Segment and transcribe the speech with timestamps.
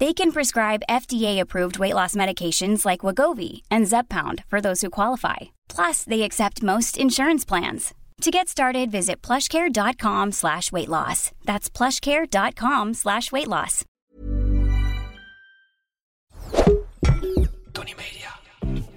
[0.00, 5.54] They can prescribe FDA-approved weight loss medications like Wagovi and Zepbound for those who qualify.
[5.68, 7.94] Plus, they accept most insurance plans.
[8.22, 11.30] To get started, visit plushcare.com slash weight loss.
[11.44, 13.84] That's plushcare.com slash weight loss.
[17.72, 18.30] Tony Media.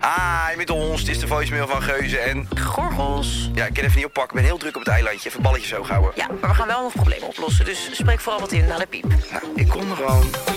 [0.02, 1.00] Hi, met ons.
[1.00, 2.48] Het is de voicemail van Geuze en...
[2.60, 3.50] Gorgels.
[3.54, 4.38] Ja, ik kan even niet oppakken.
[4.38, 5.30] Ik ben heel druk op het eilandje.
[5.30, 6.12] Even balletjes zo houden.
[6.16, 7.66] Ja, maar we gaan wel nog problemen oplossen.
[7.66, 9.06] Dus spreek vooral wat in naar de piep.
[9.32, 10.57] Nou, ik kom er gewoon.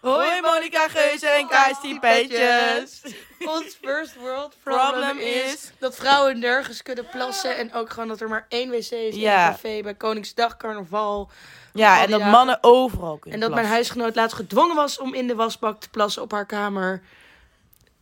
[0.00, 3.02] Hoi Monica Geuze en Kajsti Petjes.
[3.44, 7.56] Ons first world Problem problem is- is dat vrouwen nergens kunnen plassen.
[7.56, 9.46] En ook gewoon dat er maar één wc is in Ja.
[9.46, 11.30] een café bij Koningsdag, carnaval.
[11.72, 12.32] Ja, en dat dagen.
[12.34, 15.88] mannen overal kunnen En dat mijn huisgenoot laatst gedwongen was om in de wasbak te
[15.88, 17.02] plassen op haar kamer.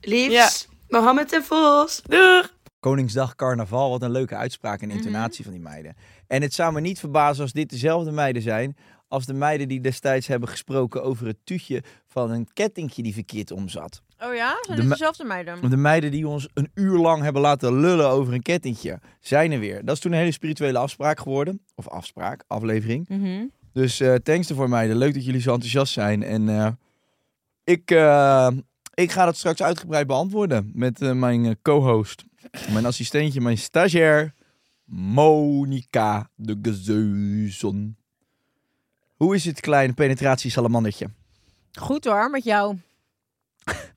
[0.00, 0.48] Liefs, Ja.
[0.88, 2.00] Mohammed en Vos.
[2.02, 2.54] Doeg!
[2.86, 5.96] Koningsdag, carnaval, wat een leuke uitspraak en intonatie van die meiden.
[6.26, 8.76] En het zou me niet verbazen als dit dezelfde meiden zijn
[9.08, 13.50] als de meiden die destijds hebben gesproken over het tuutje van een kettingje die verkeerd
[13.50, 14.02] omzat.
[14.18, 14.56] Oh ja?
[14.60, 15.70] Zijn De het dezelfde meiden?
[15.70, 19.58] De meiden die ons een uur lang hebben laten lullen over een kettingje, zijn er
[19.58, 19.84] weer.
[19.84, 21.60] Dat is toen een hele spirituele afspraak geworden.
[21.74, 23.08] Of afspraak, aflevering.
[23.08, 23.44] Mhm.
[23.72, 24.96] Dus eh thanks ervoor meiden.
[24.96, 26.22] Leuk dat jullie zo enthousiast zijn.
[26.22, 26.68] En eh,
[27.64, 28.48] ik, eh,
[28.94, 32.24] ik ga dat straks uitgebreid beantwoorden met mijn co-host.
[32.72, 34.34] Mijn assistentje, mijn stagiair.
[34.84, 37.98] Monica de Gezeuzen.
[39.16, 41.10] Hoe is het kleine penetratiesalamandertje?
[41.72, 42.78] Goed hoor, met jou.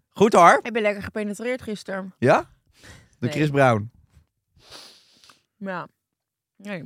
[0.10, 0.60] Goed hoor.
[0.64, 2.14] Ik ben lekker gepenetreerd gisteren.
[2.20, 2.50] Ja?
[2.82, 2.88] De
[3.20, 3.32] Nee.
[3.32, 3.92] Chris Brown.
[5.58, 5.88] Ja.
[6.56, 6.84] Nee.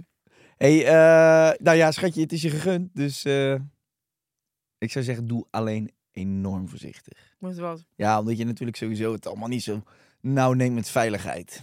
[0.58, 2.90] hey, eh, nou ja, schatje, het is je gegund.
[2.94, 3.54] Dus eh,
[4.78, 7.36] ik zou zeggen, doe alleen enorm voorzichtig.
[7.40, 7.86] Moet wat?
[7.96, 9.84] Ja, omdat je natuurlijk sowieso het allemaal niet zo
[10.24, 11.62] nauw neemt met veiligheid.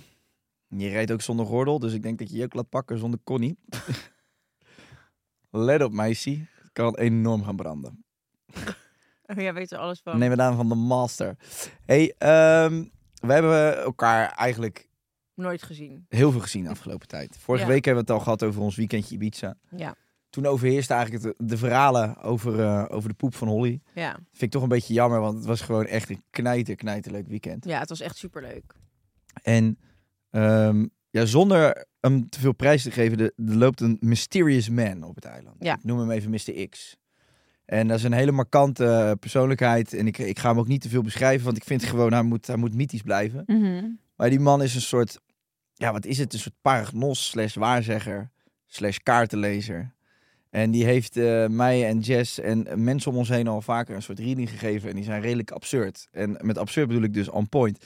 [0.69, 3.21] Je rijdt ook zonder gordel, dus ik denk dat je je ook laat pakken zonder
[3.25, 3.59] Connie.
[5.51, 6.31] Let op, meisje.
[6.31, 8.05] Het kan enorm gaan branden.
[9.27, 10.19] Oh, jij weet er alles van.
[10.19, 11.37] Neem het aan van de master.
[11.85, 12.85] hey, ehm,
[13.15, 14.89] we hebben elkaar eigenlijk
[15.35, 16.07] Nooit gezien.
[16.09, 17.39] heel veel gezien de afgelopen tijd.
[17.39, 17.71] Vorige Ja.
[17.71, 19.55] week hebben we het al gehad over ons weekendje Ibiza.
[19.77, 19.95] Ja.
[20.31, 23.81] Toen overheerste eigenlijk het, de verhalen over, eh, over de poep van Holly.
[23.95, 24.13] Ja.
[24.13, 27.65] Vind ik toch een beetje jammer, want het was gewoon echt een knijter, knijterleuk weekend.
[27.65, 28.75] Ja, het was echt superleuk.
[29.43, 29.79] En
[30.31, 35.03] ehm, ja, zonder hem te veel prijs te geven, er er loopt een mysterious man
[35.03, 35.57] op het eiland.
[35.59, 35.75] Ja.
[35.75, 36.69] Ik noem hem even Mr.
[36.69, 36.97] X.
[37.65, 39.95] En dat is een hele markante eh, persoonlijkheid.
[39.95, 42.23] En ik, ik ga hem ook niet te veel beschrijven, want ik vind gewoon, hij
[42.23, 43.43] moet, hij moet mythisch blijven.
[43.47, 43.89] Mhm.
[44.17, 45.21] Maar die man is een soort,
[45.75, 46.33] ja, wat is het?
[46.33, 48.31] Een soort paragnos slash waarzegger
[48.67, 49.95] slash kaartenlezer.
[50.51, 54.03] En die heeft eh, mij en Jess en mensen om ons heen al vaker een
[54.03, 54.89] soort reading gegeven.
[54.89, 56.09] En die zijn redelijk absurd.
[56.13, 57.85] En met absurd bedoel ik dus on point.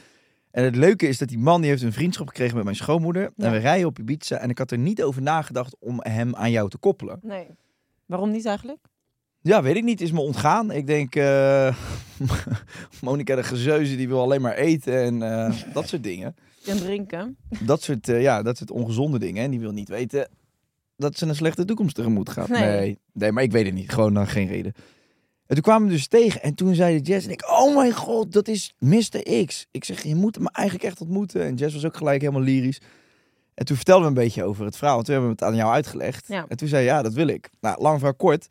[0.51, 3.23] En het leuke is dat die man die heeft een vriendschap gekregen met mijn schoonmoeder.
[3.37, 3.45] Ja.
[3.45, 4.37] En we rijden op Ibiza.
[4.37, 7.19] En ik had er niet over nagedacht om hem aan jou te koppelen.
[7.23, 7.47] Nee.
[8.07, 8.79] Waarom niet eigenlijk?
[9.41, 10.01] Ja, weet ik niet.
[10.01, 10.71] Is me ontgaan.
[10.71, 11.77] Ik denk, eh
[13.01, 16.35] Monica de Gezeuze, die wil alleen maar eten en eh, dat soort dingen.
[16.65, 17.37] En drinken.
[17.61, 19.45] Dat soort, ja, dat soort ongezonde dingen.
[19.45, 20.29] En die wil niet weten
[20.97, 22.49] dat ze een slechte toekomst tegemoet gaat.
[22.49, 22.79] Nee.
[22.79, 23.91] Nee, nee, maar ik weet het niet.
[23.91, 24.73] Gewoon dan geen reden.
[25.47, 26.43] En toen kwamen we dus tegen.
[26.43, 29.45] En toen zeiden Jess en ik, oh mijn god, dat is Mr.
[29.47, 29.67] X.
[29.71, 31.43] Ik zeg, je moet hem eigenlijk echt ontmoeten.
[31.43, 32.81] En Jess was ook gelijk helemaal lyrisch.
[33.55, 34.99] En toen vertelden we een beetje over het verhaal.
[34.99, 36.29] En toen hebben we het aan jou uitgelegd.
[36.29, 36.45] Ja.
[36.49, 37.51] En toen zei je, ja, dat wil ik.
[37.61, 38.47] Nou, lang verhaal kort.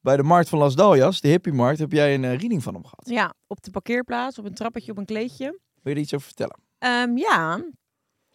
[0.00, 2.84] Bij de markt van Las Daljas, de hippiemarkt, heb jij een eh, reading van hem
[2.84, 3.08] gehad.
[3.08, 5.44] Ja, op de parkeerplaats, op een trappetje, op een kleedje.
[5.46, 6.56] Wil je er iets over vertellen?
[6.78, 7.64] Ehm, ja,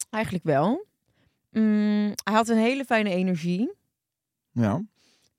[0.10, 0.86] eigenlijk wel.
[1.62, 3.72] Mm, hij had een hele fijne energie.
[4.52, 4.82] Ja.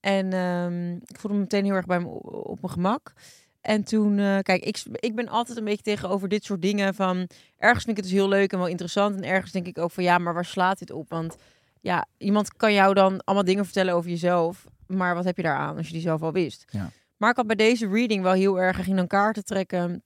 [0.00, 3.12] En ehm, ik voelde me meteen heel erg bij me op mijn gemak.
[3.60, 7.28] En toen, eh, kijk, ik, ik ben altijd een beetje tegenover dit soort dingen van...
[7.58, 9.16] Ergens vind ik het dus heel leuk en wel interessant.
[9.16, 11.08] En ergens denk ik ook van, ja, maar waar slaat dit op?
[11.08, 11.36] Want
[11.80, 14.66] ja, iemand kan jou dan allemaal dingen vertellen over jezelf.
[14.86, 16.64] Maar wat heb je daaraan als je die zelf al wist?
[16.68, 16.90] Ja.
[17.16, 18.78] Maar ik had bij deze reading wel heel erg...
[18.78, 20.02] Ik ging dan kaarten trekken.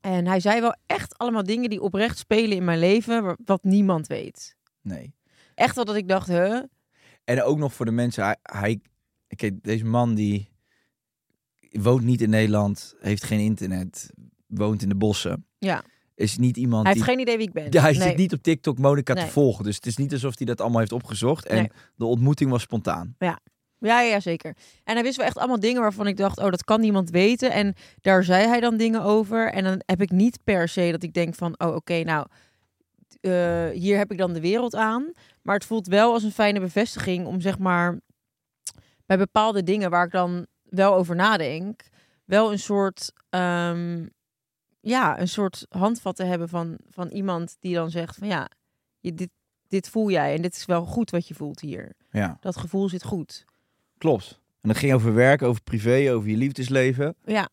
[0.00, 3.62] En hij zei wel echt allemaal dingen die oprecht spelen in mijn leven, wa- wat
[3.64, 4.56] niemand weet.
[4.80, 5.14] Nee.
[5.56, 6.62] Echt wel dat ik dacht, huh?
[7.24, 8.80] En ook nog voor de mensen, hij, hij
[9.36, 10.50] kijk, deze man die
[11.70, 14.10] woont niet in Nederland, heeft geen internet,
[14.46, 15.46] woont in de bossen.
[15.58, 15.82] Ja.
[16.14, 17.02] Is niet iemand Hij die...
[17.02, 17.66] heeft geen idee wie ik ben.
[17.70, 18.02] Ja, hij Nee.
[18.08, 19.64] zit niet op TikTok Monica te volgen.
[19.64, 21.46] Dus het is niet alsof hij dat allemaal heeft opgezocht.
[21.46, 21.70] En Nee.
[21.96, 23.16] de ontmoeting was spontaan.
[23.78, 24.56] Ja, ja, zeker.
[24.84, 27.52] En hij wist wel echt allemaal dingen waarvan ik dacht, oh, dat kan niemand weten.
[27.52, 29.52] En daar zei hij dan dingen over.
[29.52, 32.26] En dan heb ik niet per se dat ik denk van, oh, oké, nou,
[33.20, 35.12] eh, hier heb ik dan de wereld aan.
[35.46, 38.00] Maar het voelt wel als een fijne bevestiging om, zeg maar,
[39.06, 41.88] bij bepaalde dingen waar ik dan wel over nadenk,
[42.24, 44.06] wel een soort, ehm,
[44.80, 48.48] ja, een soort handvat te hebben van, van iemand die dan zegt van, ja,
[49.00, 49.30] je, dit,
[49.68, 51.92] dit voel jij en dit is wel goed wat je voelt hier.
[52.10, 53.44] Ja, Dat gevoel zit goed.
[53.98, 54.40] klopt.
[54.60, 57.14] En dat ging over werk, over privé, over je liefdesleven.
[57.24, 57.48] Ja.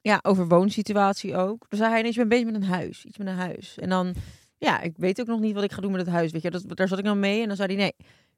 [0.00, 1.66] Ja, over woonsituatie ook.
[1.68, 3.04] Dan zei hij ineens, ik ben bezig met een huis.
[3.04, 3.78] Iets met een huis.
[3.78, 4.14] En dan,
[4.58, 6.32] ja, ik weet ook nog niet wat ik ga doen met het huis.
[6.32, 7.40] Weet je, dat, daar zat ik dan mee.
[7.42, 7.94] En dan zei hij, nee,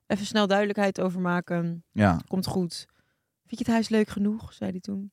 [0.07, 1.85] even snel duidelijkheid over maken.
[1.93, 2.87] Ja, Komt goed.
[3.47, 4.53] Vind je het huis leuk genoeg?
[4.53, 5.13] Zei hij toen.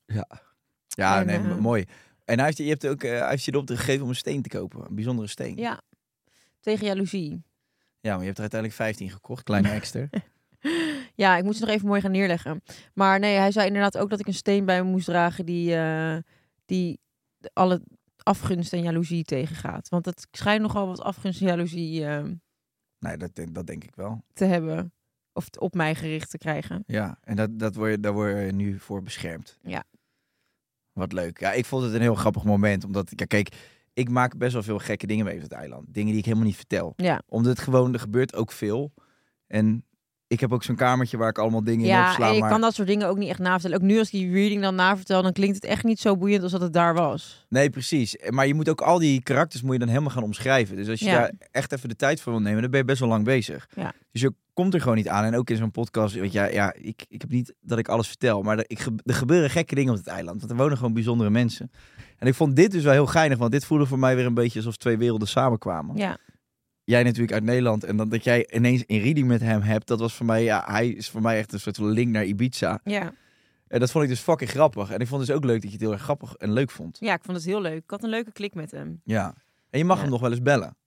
[0.88, 1.86] ja En, nee, eh, mooi.
[2.26, 4.16] En hij heeft, je hebt ook, eh, hij heeft je de opdracht gegeven om een
[4.16, 4.86] steen te kopen.
[4.88, 5.58] Een bijzondere steen.
[5.58, 5.82] Ja.
[6.60, 7.44] Tegen jaloezie.
[8.00, 9.44] Ja, maar je hebt er uiteindelijk 15 gekocht.
[9.44, 10.10] Kleine extra.
[11.16, 12.64] Ja, ik moet ze nog even mooi gaan neerleggen.
[12.94, 15.76] Maar nee, hij zei inderdaad ook dat ik een steen bij me moest dragen die,
[15.76, 16.18] eh,
[16.66, 17.00] die
[17.54, 17.82] alle
[18.26, 19.90] afgunst en jaloezie tegengaat.
[19.90, 22.24] Want het schijnt nogal wat afgunst en jaloezie eh,
[23.00, 24.24] nee, dat, denk- dat denk ik wel.
[24.34, 24.94] te hebben.
[25.34, 26.84] Of op mij gericht te krijgen.
[26.88, 29.58] Ja, en dat, dat word je, daar word je nu voor beschermd.
[29.62, 29.84] Ja.
[30.94, 31.40] Wat leuk.
[31.40, 32.84] Ja, ik vond het een heel grappig moment.
[32.84, 33.56] Omdat, ja, kijk,
[33.94, 35.94] ik maak best wel veel gekke dingen mee op het eiland.
[35.94, 36.94] Dingen die ik helemaal niet vertel.
[36.96, 37.22] Ja.
[37.28, 38.94] Omdat het gewoon, er gebeurt ook veel.
[39.48, 39.86] En
[40.28, 42.28] ik heb ook zo'n kamertje waar ik allemaal dingen in Ja, opsla.
[42.32, 42.50] je maar...
[42.50, 43.78] kan dat soort dingen ook niet echt navertellen.
[43.78, 46.44] Ook nu als ik die reading dan navertel, dan klinkt het echt niet zo boeiend
[46.44, 47.46] als dat het daar was.
[47.50, 48.18] Nee, precies.
[48.30, 50.76] Maar je moet ook al die karakters moet je dan helemaal gaan omschrijven.
[50.76, 51.20] Dus als je Ja.
[51.20, 53.68] daar echt even de tijd voor wil nemen, dan ben je best wel lang bezig.
[53.76, 53.94] Ja.
[54.12, 55.24] Dus je komt er gewoon niet aan.
[55.26, 57.88] En ook in zo'n podcast, weet je, ja, ja ik, ik heb niet dat ik
[57.88, 60.40] alles vertel, maar er, ik, er gebeuren gekke dingen op het eiland.
[60.40, 61.72] Want er wonen gewoon bijzondere mensen.
[62.18, 64.34] En ik vond dit dus wel heel geinig, want dit voelde voor mij weer een
[64.34, 65.96] beetje alsof twee werelden samenkwamen.
[65.98, 66.18] Ja,
[66.86, 70.00] Jij natuurlijk uit Nederland en dan dat jij ineens een reading met hem hebt, dat
[70.00, 72.80] was voor mij, ja, hij is voor mij echt een soort van link naar Ibiza.
[72.84, 73.14] ja.
[73.68, 74.90] En dat vond ik dus fucking grappig.
[74.92, 76.98] En ik vond dus ook leuk dat je het heel erg grappig en leuk vond.
[77.00, 77.84] ja, ik vond het heel leuk.
[77.84, 79.02] Ik had een leuke klik met hem.
[79.04, 79.34] Ja.
[79.70, 80.02] En je mag Ja.
[80.02, 80.78] hem nog wel eens bellen.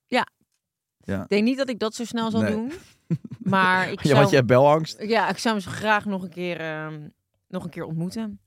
[1.05, 2.51] Ik denk niet dat ik dat zo snel zal Nee.
[2.51, 2.71] doen.
[3.39, 4.15] Maar ik Ja, zou...
[4.17, 5.01] want je hebt belangst.
[5.03, 7.07] Ja, ik zou hem zo graag nog een keer, ehm,
[7.47, 8.39] nog een keer ontmoeten.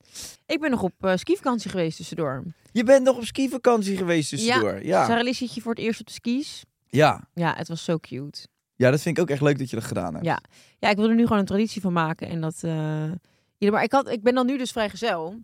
[0.47, 2.43] Ik ben nog op uh, skivakantie geweest tussendoor.
[2.73, 4.73] Je bent nog op skivakantie geweest tussendoor.
[4.75, 4.81] Ja.
[4.83, 5.07] Ja.
[5.07, 6.65] Sarah zit je voor het eerst op de skis.
[6.97, 7.29] Ja.
[7.35, 8.47] Ja, het was zo cute.
[8.77, 10.27] dat vind ik ook echt leuk dat je dat gedaan hebt.
[10.27, 10.41] Ja.
[10.79, 12.29] Ja, ik wil er nu gewoon een traditie van maken.
[12.29, 13.11] En dat, eh,
[13.59, 15.41] ieder- maar ik, had, ik ben dan nu dus vrijgezel.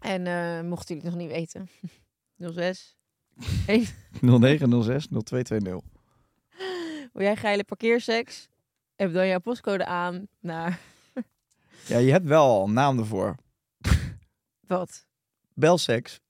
[0.00, 1.68] En eh mochten jullie het nog niet weten.
[2.54, 2.96] 06.
[4.20, 5.80] 0906 0220.
[7.12, 8.48] Wil jij geile parkeerseks?
[8.96, 10.78] Heb dan jouw postcode aan naar
[11.86, 13.34] Ja, je hebt wel een naam ervoor.
[14.66, 15.06] wat?
[15.54, 16.20] Belseks.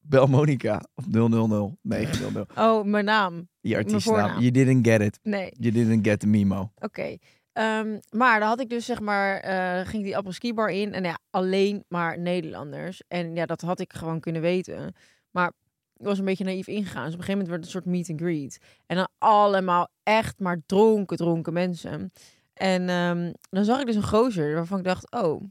[0.00, 2.50] Bel Monica op 000 900.
[2.56, 3.48] Oh, mijn naam.
[3.68, 4.40] Je artiestnaam.
[4.40, 5.18] You didn't get it.
[5.22, 5.52] Nee.
[5.58, 6.70] You didn't get the memo.
[6.78, 7.16] Oké.
[7.52, 11.04] Ehm, maar dan had ik dus zeg maar, eh, ging die apres-ski bar in en
[11.04, 13.02] ja, alleen maar Nederlanders.
[13.08, 14.94] En ja, dat had ik gewoon kunnen weten.
[15.30, 15.52] Maar
[15.96, 17.04] ik was een beetje naïef ingegaan.
[17.04, 18.58] Dus op een gegeven moment werd het een soort meet and greet.
[18.86, 22.12] En dan allemaal echt maar dronken, dronken mensen.
[22.54, 25.42] En ehm, dan zag ik dus een gozer waarvan ik dacht, oh,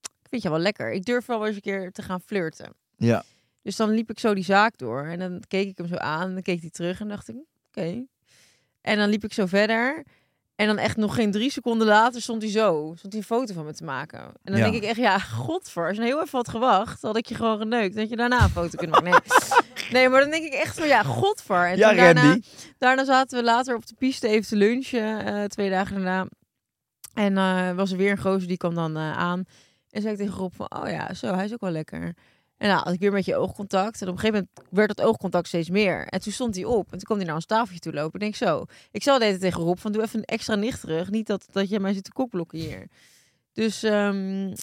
[0.00, 0.92] ik vind je wel lekker.
[0.92, 2.74] Ik durf wel eens een keer te gaan flirten.
[2.96, 3.22] Ja.
[3.62, 6.28] Dus dan liep ik zo die zaak door en dan keek ik hem zo aan
[6.28, 7.36] en dan keek hij terug en dacht ik,
[7.76, 8.04] oké.
[8.80, 10.04] En dan liep ik zo verder
[10.56, 13.54] en dan echt nog geen drie seconden later stond hij zo, stond hij een foto
[13.54, 14.18] van me te maken.
[14.18, 14.62] En dan Ja.
[14.70, 17.34] denk ik echt, ja, godver, als je nou heel even had gewacht, had ik je
[17.34, 19.22] gewoon geneukt, dat je daarna een foto kunnen maken.
[19.28, 19.90] Nee.
[19.92, 21.66] nee, maar dan denk ik echt van, ja, godver.
[21.68, 22.38] En Ja, toen daarna,
[22.78, 26.26] daarna zaten we later op de piste even te lunchen, eh, twee dagen daarna.
[27.14, 29.44] En eh, was er weer een gozer, die kwam dan eh, aan.
[29.90, 32.14] En zei ik tegen Rob van, oh ja, zo, hij is ook wel lekker.
[32.62, 34.02] En nou, had ik weer met je oogcontact.
[34.02, 36.06] En op een gegeven moment werd dat oogcontact steeds meer.
[36.06, 36.84] En toen stond hij op.
[36.84, 38.14] En toen kwam hij naar ons tafeltje toe lopen.
[38.14, 38.64] Ik denk zo.
[38.90, 41.10] Ik zal deze tegen Rob van, doe even een extra nicht terug.
[41.10, 42.86] Niet dat, dat je mij zit te kokblokken hier.
[43.52, 44.54] Dus, ehm,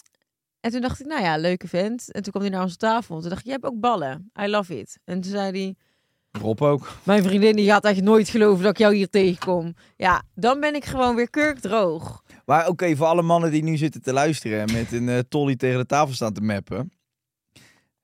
[0.59, 2.11] en toen dacht ik, nou ja, leuke vent.
[2.11, 3.15] En toen kwam hij naar onze tafel.
[3.15, 4.31] En toen dacht ik, je hebt ook ballen.
[4.41, 4.99] I love it.
[5.03, 5.75] En toen zei hij,
[6.41, 6.91] Rob ook.
[7.03, 9.73] mijn vriendin die gaat echt nooit geloven dat ik jou hier tegenkom.
[9.95, 12.23] Ja, dan ben ik gewoon weer kurkdroog.
[12.45, 15.55] Maar oké, voor alle mannen die nu zitten te luisteren en met een eh, tolly
[15.55, 16.91] tegen de tafel staan te mappen.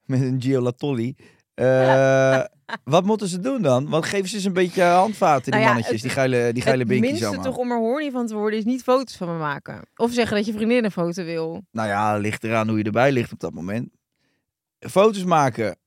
[0.06, 1.16] Met een Gio Tolly.
[1.54, 2.44] Eh,
[2.84, 3.90] wat moeten ze doen dan?
[3.90, 6.62] Want geef ze eens een beetje handvaten, die Nou ja, mannetjes, het- die geile, die
[6.64, 7.44] geile het minste allemaal.
[7.46, 9.82] toch om er horny van te worden is niet foto's van me maken.
[9.96, 11.64] Of zeggen dat je vriendin een foto wil.
[11.72, 13.90] Nou ja, ligt eraan hoe je erbij ligt op dat moment.
[14.80, 15.78] Foto's maken.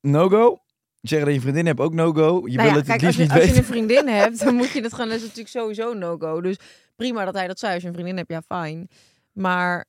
[0.00, 0.58] no-go.
[1.00, 2.46] Zeggen dat je vriendin hebt, ook no-go.
[2.46, 4.38] Je Nou wil ja, het kijk, het als je, niet als je een vriendin hebt,
[4.44, 5.06] dan moet je het gaan.
[5.08, 6.40] Dat is natuurlijk sowieso een no-go.
[6.40, 6.56] Dus
[6.96, 7.72] prima dat hij dat zei.
[7.74, 8.88] Als je een vriendin hebt, ja, fijn.
[9.32, 9.84] Maar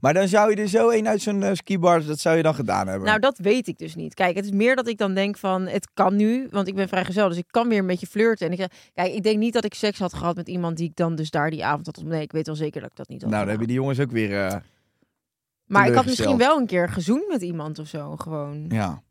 [0.00, 2.54] Maar dan zou je er zo een uit zo'n eh, skibar, dat zou je dan
[2.54, 3.08] gedaan hebben.
[3.08, 4.14] Nou, dat weet ik dus niet.
[4.14, 6.88] Kijk, het is meer dat ik dan denk van, het kan nu, want ik ben
[6.88, 8.46] vrijgezel, dus ik kan weer een beetje flirten.
[8.46, 10.88] En ik, zeg, kijk, ik denk niet dat ik seks had gehad met iemand die
[10.88, 12.02] ik dan dus daar die avond had.
[12.04, 14.00] Nee, ik weet wel zeker dat ik dat niet had nou, dan hebben die jongens
[14.00, 14.46] ook weer...
[14.46, 14.56] eh,
[15.66, 18.64] Maar ik had misschien wel een keer gezoend met iemand of zo, gewoon.
[18.68, 19.02] ja.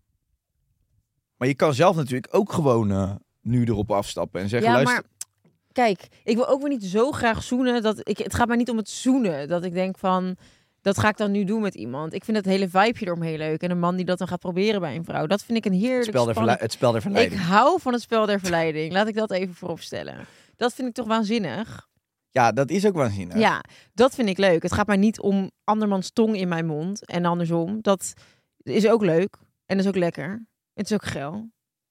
[1.37, 4.95] Maar je kan zelf natuurlijk ook gewoon eh, nu erop afstappen en zeggen, Ja, luister...
[4.95, 5.27] maar
[5.71, 7.81] kijk, ik wil ook weer niet zo graag zoenen.
[7.81, 9.47] Dat ik, het gaat mij niet om het zoenen.
[9.47, 10.35] Dat ik denk van,
[10.81, 12.13] dat ga ik dan nu doen met iemand.
[12.13, 13.61] Ik vind het hele vibeje eromheen leuk.
[13.61, 15.25] En een man die dat dan gaat proberen bij een vrouw.
[15.27, 17.41] Dat vind ik een het, heerlijk spel der spannend- verlei- het spel der Ik verleiding.
[17.41, 18.91] hou van het spel der verleiding.
[18.93, 20.25] Laat ik dat even vooropstellen.
[20.55, 21.87] Dat vind ik toch waanzinnig.
[22.31, 23.37] Ja, dat is ook waanzinnig.
[23.37, 24.63] Ja, dat vind ik leuk.
[24.63, 27.77] Het gaat mij niet om andermans tong in mijn mond en andersom.
[27.81, 28.13] Dat
[28.57, 30.47] is ook leuk en dat is ook lekker.
[30.73, 31.49] Het is ook geil.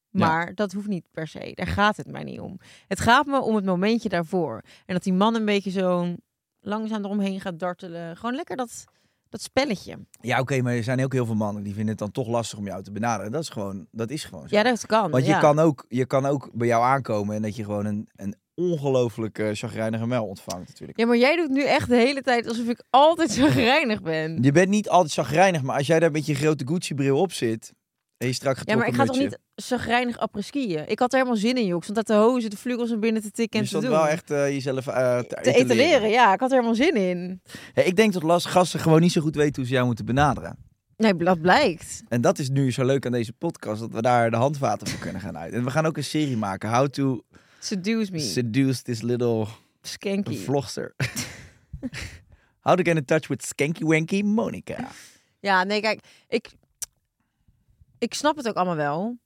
[0.08, 1.52] Maar dat hoeft niet per se.
[1.54, 2.58] Daar gaat het mij niet om.
[2.86, 4.62] Het gaat me om het momentje daarvoor.
[4.86, 6.14] En dat die man een beetje zo
[6.68, 8.16] langzaam eromheen gaat dartelen.
[8.16, 8.84] Gewoon lekker dat,
[9.28, 9.98] dat spelletje.
[10.20, 12.58] Ja, oké, maar er zijn ook heel veel mannen die vinden het dan toch lastig
[12.58, 13.32] om jou te benaderen.
[13.32, 14.56] Dat is gewoon, dat is gewoon zo.
[14.56, 15.10] Ja, dat kan.
[15.10, 15.40] Want je, ja.
[15.40, 19.38] kan ook, je kan ook bij jou aankomen en dat je gewoon een, een ongelooflijk
[19.38, 20.98] eh chagrijnige ontvangt natuurlijk.
[20.98, 24.42] Ja, maar jij doet nu echt de hele tijd alsof ik altijd zo greinig ben.
[24.42, 27.72] Je bent niet altijd chagrijnig, maar als jij daar met je grote Gucci-bril op zit
[28.18, 30.88] en je strak Ja, maar ik ga toch niet chagrijnig apres-skiën?
[30.88, 31.76] Ik had er helemaal zin in, joh.
[31.76, 33.92] Ik stond uit de hozen, de vleugels naar binnen te tikken en je te stond
[33.92, 34.02] doen.
[34.02, 36.34] wel echt eh, jezelf eh, te, te etaleren, ja.
[36.34, 37.42] Ik had er helemaal zin in.
[37.74, 40.04] Ja, ik denk dat last gasten gewoon niet zo goed weten hoe ze jou moeten
[40.04, 40.56] benaderen.
[40.96, 42.02] Nee, dat blijkt.
[42.08, 44.98] En dat is nu zo leuk aan deze podcast, dat we daar de handvaten voor
[44.98, 45.52] kunnen gaan uit.
[45.52, 47.22] En we gaan ook een serie maken, How to
[47.58, 48.18] Seduce me.
[48.18, 49.46] Seduce This Little
[49.82, 50.36] Skanky.
[50.36, 50.94] Vlogster.
[52.60, 54.88] How to get in touch with Skanky Wanky Monica.
[55.40, 56.00] Ja, nee, kijk.
[56.28, 56.50] Ik,
[57.98, 59.18] ik snap het ook allemaal wel.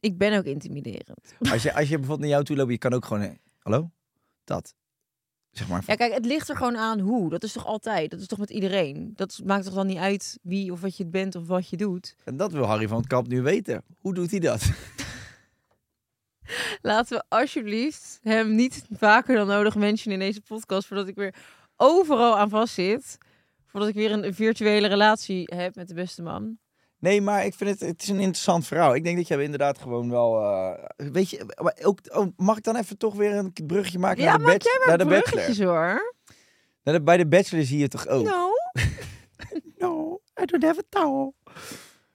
[0.00, 1.34] Ik ben ook intimiderend.
[1.52, 3.22] Als je, als je bijvoorbeeld naar jou toe loopt, je kan ook gewoon...
[3.22, 3.90] eh, Hallo?
[4.44, 4.74] Dat.
[5.50, 5.82] Zeg maar.
[5.86, 7.30] Ja, kijk, het ligt er gewoon aan hoe.
[7.30, 8.10] Dat is toch altijd?
[8.10, 9.12] Dat is toch met iedereen?
[9.14, 12.14] Dat maakt toch dan niet uit wie of wat je bent of wat je doet?
[12.24, 13.84] En dat wil Harry van het Kamp nu weten.
[13.98, 14.70] Hoe doet hij dat?
[16.82, 21.34] Laten we alsjeblieft hem niet vaker dan nodig mentionen in deze podcast, voordat ik weer
[21.76, 23.18] overal aan vast zit.
[23.66, 26.58] Voordat ik weer een virtuele relatie heb met de beste man.
[27.00, 28.94] Nee, maar ik vind het, het is een interessant verhaal.
[28.94, 30.40] Ik denk dat jij inderdaad gewoon wel...
[30.42, 34.22] eh, weet je, maar ook, oh, mag ik dan even toch weer een bruggetje maken
[34.22, 35.30] ja, naar de, maak jij maar naar de Bachelor?
[35.30, 36.14] bruggetjes hoor.
[36.82, 38.24] Naar de- bij de Bachelor zie je toch ook...
[38.24, 38.50] Nou,
[39.78, 41.34] No, I don't have a towel.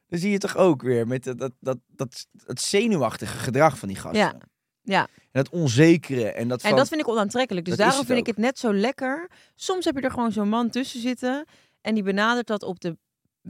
[0.07, 3.87] Dan zie je toch ook weer met dat, dat, dat, dat, het zenuwachtige gedrag van
[3.87, 4.19] die gasten.
[4.19, 4.37] Ja,
[4.81, 5.01] ja.
[5.01, 6.69] En dat onzekere en dat van...
[6.69, 7.65] En dat vind ik onaantrekkelijk.
[7.65, 9.29] Dus Dat daarom vind ik het net zo lekker.
[9.55, 11.45] Soms heb je er gewoon zo'n man tussen zitten.
[11.81, 12.97] En die benadert dat op de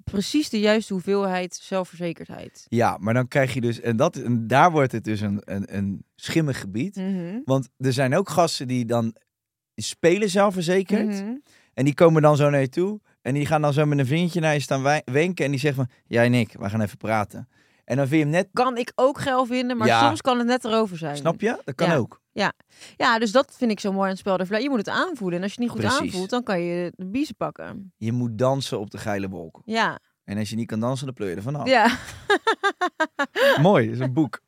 [0.03, 2.65] precies de juiste hoeveelheid zelfverzekerdheid.
[2.69, 3.79] Ja, maar dan krijg je dus...
[3.79, 6.95] En, dat, en daar wordt het dus een, een, een schimmig gebied.
[6.95, 7.39] Mhm.
[7.45, 9.15] Want er zijn ook gasten die dan
[9.75, 11.07] spelen zelfverzekerd.
[11.07, 11.35] Mhm.
[11.73, 12.99] En die komen dan zo naar je toe.
[13.21, 15.45] En die gaan dan zo met een vingertje naar je staan wenken.
[15.45, 17.47] En die zeggen van, jij en ik, we gaan even praten.
[17.85, 18.47] En dan vind je hem net...
[18.53, 20.07] Kan ik ook geil vinden, maar Ja.
[20.07, 21.17] soms kan het net erover zijn.
[21.17, 21.61] Snap je?
[21.65, 21.95] Dat kan Ja.
[21.95, 22.21] ook.
[22.97, 24.59] Ja, dus dat vind ik zo mooi aan het spel.
[24.61, 25.37] Je moet het aanvoelen.
[25.37, 25.99] En als je het niet goed Precies.
[26.13, 27.93] aanvoelt, dan kan je de biezen pakken.
[27.97, 29.61] Je moet dansen op de geile wolk.
[29.65, 31.67] Ja, En als je niet kan dansen, dan pleur je er vanaf.
[31.67, 31.97] ja.
[33.61, 34.39] Mooi, is een boek.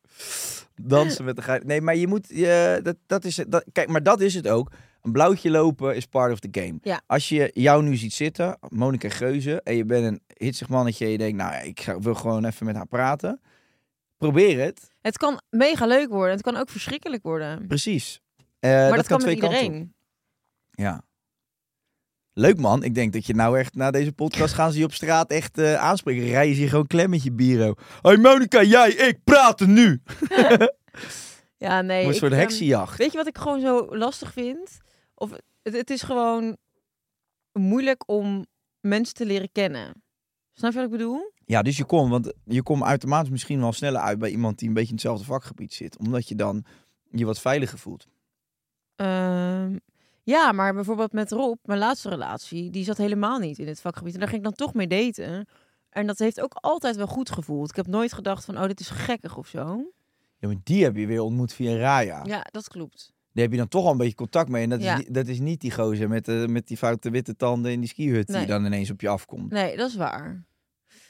[0.75, 1.65] Dansen met de geile...
[1.65, 2.27] Nee, maar je moet...
[2.29, 4.71] Je, dat, dat is, dat, kijk, maar dat is het ook.
[5.07, 6.77] Een blauwtje lopen is part of the game.
[6.81, 7.01] Ja.
[7.05, 11.11] Als je jou nu ziet zitten, Monika Geuze, en je bent een hitsig mannetje en
[11.11, 13.41] je denkt, nou, ik wil gewoon even met haar praten.
[14.17, 14.91] Probeer het.
[15.01, 16.31] Het kan mega leuk worden.
[16.31, 17.67] Het kan ook verschrikkelijk worden.
[17.67, 18.21] Precies.
[18.59, 19.93] Eh, maar dat, dat, kan met kanten iedereen.
[20.71, 21.03] Ja.
[22.33, 22.83] Leuk man.
[22.83, 25.57] Ik denk dat je nou echt na deze podcast gaan ze je op straat echt
[25.57, 26.23] eh, aanspreken.
[26.23, 27.73] Rijden ze je gewoon klem met je biro.
[28.01, 30.01] Hoi Monika, jij, ik praten nu.
[31.59, 32.05] Ja, nee.
[32.05, 32.97] een soort ehm, heksenjacht.
[32.97, 34.77] Weet je wat ik gewoon zo lastig vind?
[35.19, 35.31] Of
[35.61, 36.57] het, het is gewoon
[37.51, 38.45] moeilijk om
[38.79, 40.03] mensen te leren kennen.
[40.53, 41.31] Snap je wat ik bedoel?
[41.45, 44.67] Ja, dus je komt, want je komt automatisch misschien wel sneller uit bij iemand die
[44.67, 45.97] een beetje in hetzelfde vakgebied zit.
[45.97, 46.65] Omdat je dan
[47.11, 48.07] je wat veiliger voelt.
[48.95, 49.77] Ehm,
[50.23, 54.13] ja, maar bijvoorbeeld met Rob, mijn laatste relatie, die zat helemaal niet in het vakgebied.
[54.13, 55.47] En daar ging ik dan toch mee daten.
[55.89, 57.69] En dat heeft ook altijd wel goed gevoeld.
[57.69, 59.91] Ik heb nooit gedacht van, oh, dit is gekkig of zo.
[60.39, 62.23] Ja, maar die heb je weer ontmoet via Raya.
[62.25, 63.13] Ja, dat klopt.
[63.37, 64.63] Daar heb je dan toch al een beetje contact mee.
[64.63, 64.91] En dat, Ja.
[64.93, 67.79] is, niet- dat is niet die gozer met, de met die foute witte tanden in
[67.79, 68.37] die skihut Nee.
[68.37, 69.51] die dan ineens op je afkomt.
[69.51, 70.45] Nee, dat is waar.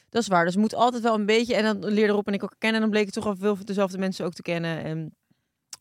[0.10, 0.46] Dat is waar.
[0.46, 1.56] Dus moet altijd wel een beetje.
[1.56, 2.76] En dan leerde Rob en ik elkaar kennen.
[2.82, 4.84] En dan bleek het toch wel veel van dezelfde mensen ook te kennen.
[4.84, 5.16] En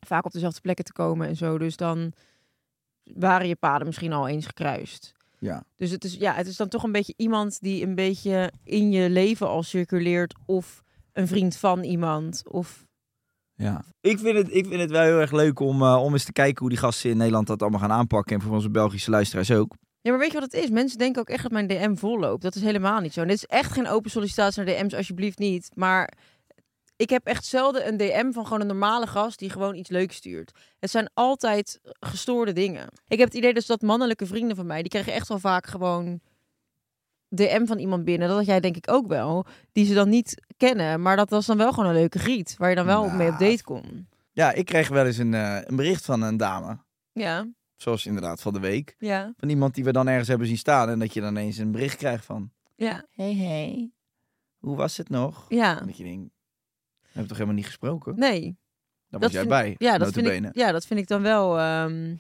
[0.07, 1.59] vaak op dezelfde plekken te komen en zo.
[1.59, 2.13] Dus dan
[3.03, 5.13] waren je paden misschien al eens gekruist.
[5.39, 5.65] Ja.
[5.77, 8.91] Dus het is, ja, het is dan toch een beetje iemand die een beetje in
[8.91, 10.35] je leven al circuleert.
[10.47, 12.43] Of een vriend van iemand.
[12.49, 12.86] Of
[13.57, 13.85] Ja.
[14.01, 16.33] Ik vind, het, ik vind het wel heel erg leuk om, eh, om eens te
[16.33, 18.37] kijken hoe die gasten in Nederland dat allemaal gaan aanpakken.
[18.37, 19.75] En voor onze Belgische luisteraars ook.
[20.01, 20.71] Ja, maar weet je wat het is?
[20.71, 22.43] Mensen denken ook echt dat mijn DM vol loopt.
[22.43, 23.21] Dat is helemaal niet zo.
[23.21, 25.71] En dit is echt geen open sollicitatie naar DM's, alsjeblieft niet.
[25.75, 26.13] Maar
[26.97, 30.17] ik heb echt zelden een DM van gewoon een normale gast die gewoon iets leuks
[30.17, 30.53] stuurt.
[30.79, 32.89] Het zijn altijd gestoorde dingen.
[33.09, 35.67] Ik heb het idee dus dat mannelijke vrienden van mij, die krijgen echt wel vaak
[35.67, 36.21] gewoon
[37.29, 38.29] DM van iemand binnen.
[38.29, 39.47] Dat had jij denk ik ook wel.
[39.73, 41.03] Die ze dan niet kennen.
[41.03, 42.55] Maar dat was dan wel gewoon een leuke griet.
[42.59, 44.09] Waar je dan wel mee op Nou, date kon.
[44.33, 46.79] Ja, ik kreeg wel eens een, eh, een bericht van een dame.
[47.13, 48.95] Ja, Zoals inderdaad van de week.
[48.99, 50.89] ja, Van iemand die we dan ergens hebben zien staan.
[50.89, 52.51] En dat je dan ineens een bericht krijgt van...
[52.77, 53.91] ja, Hey, hey.
[54.59, 55.45] Hoe was het nog?
[55.49, 55.81] ja.
[55.81, 56.31] En dat je denkt...
[57.01, 58.19] We hebben toch helemaal niet gesproken?
[58.19, 58.41] Nee.
[58.43, 61.23] Daar dat was jij vind- bij, Ja, dat vind ik, ja, dat vind ik dan
[61.23, 61.59] wel.
[61.59, 62.15] ehm,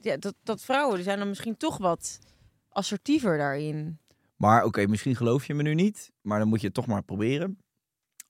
[0.00, 2.18] ja, dat, dat vrouwen die zijn dan misschien toch wat
[2.74, 3.98] assertiever daarin.
[4.36, 6.10] Maar oké, misschien geloof je me nu niet.
[6.20, 7.58] Maar dan moet je het toch maar proberen.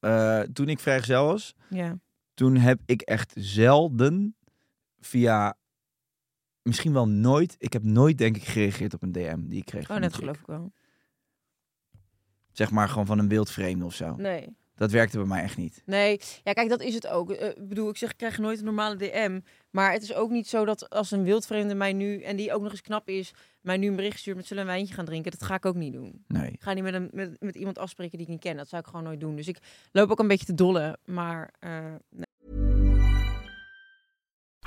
[0.01, 1.55] Eh, toen ik vrijgezel was...
[1.71, 1.99] Ja.
[2.35, 4.37] toen heb ik echt zelden
[5.01, 5.57] via,
[6.63, 9.91] misschien wel nooit, ik heb nooit denk ik gereageerd op een DM die ik kreeg.
[9.91, 10.73] Oh, dat een geloof ik wel.
[12.53, 14.15] Zeg maar gewoon van een wildvreemde of zo.
[14.17, 14.57] Nee.
[14.75, 15.83] Dat werkte bij mij echt niet.
[15.87, 17.31] Nee, ja, kijk, dat is het ook.
[17.31, 19.41] Eh, Ik bedoel, ik zeg, ik krijg nooit een normale DM.
[19.75, 22.63] Maar het is ook niet zo dat als een wildvreemde mij nu, en die ook
[22.63, 25.05] nog eens knap is, mij nu een bericht stuurt met zullen we een wijntje gaan
[25.05, 25.31] drinken.
[25.31, 26.25] Dat ga ik ook niet doen.
[26.29, 26.51] Nee.
[26.51, 28.57] Ik ga niet met, een, met, met iemand afspreken die ik niet ken.
[28.57, 29.37] Dat zou ik gewoon nooit doen.
[29.37, 29.59] Dus ik
[29.93, 30.99] loop ook een beetje te dolle.
[31.05, 31.71] Maar eh,
[32.11, 32.25] nee.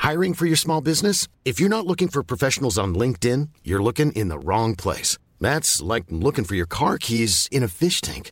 [0.10, 1.28] Hiring for your small business?
[1.42, 5.18] If you're not looking for professionals on LinkedIn, you're looking in the wrong place.
[5.40, 8.32] That's like looking for your car keys in a fish tank.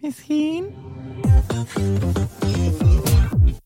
[0.00, 0.74] Misschien.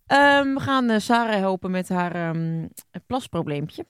[0.07, 2.67] Ehm, we gaan eh, Sarah helpen met haar ehm,
[3.07, 3.87] plasprobleempje.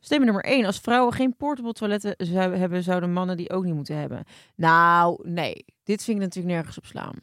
[0.00, 0.64] Stem nummer 1.
[0.64, 4.24] Als vrouwen geen portable toiletten zou hebben, zouden mannen die ook niet moeten hebben.
[4.54, 5.64] Nou, nee.
[5.84, 7.14] Dit vind ik natuurlijk nergens op slaan.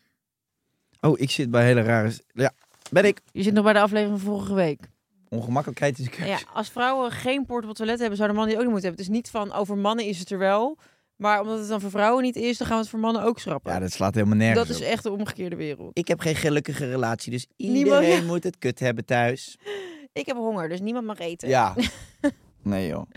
[1.02, 2.12] Oh, ik zit bij hele rare...
[2.34, 2.52] Ja,
[2.92, 3.22] ben ik.
[3.32, 4.90] Je zit nog bij de aflevering van vorige week.
[5.30, 6.32] Ongemakkelijkheid is een keuze.
[6.32, 9.06] Ja, als vrouwen geen portable toiletten hebben, zouden mannen die ook niet moeten hebben.
[9.06, 10.78] Het is niet van over mannen is het er wel.
[11.22, 13.40] Maar omdat het dan voor vrouwen niet is, dan gaan we het voor mannen ook
[13.40, 13.74] schrappen.
[13.74, 15.98] Ja, dat slaat helemaal nergens dat is echt de omgekeerde wereld.
[15.98, 19.58] Ik heb geen gelukkige relatie, dus iedereen moet het kut hebben thuis.
[20.14, 21.50] Ik heb honger, dus niemand mag eten.
[21.50, 21.76] Ja.
[22.64, 23.10] Nee joh.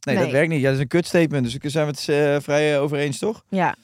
[0.00, 0.32] Nee, dat Nee.
[0.32, 0.60] werkt niet.
[0.60, 3.18] Ja, dat is een kutstatement, dus daar zijn we het eh, vrij eh, over eens,
[3.18, 3.44] toch?
[3.48, 3.76] Ja.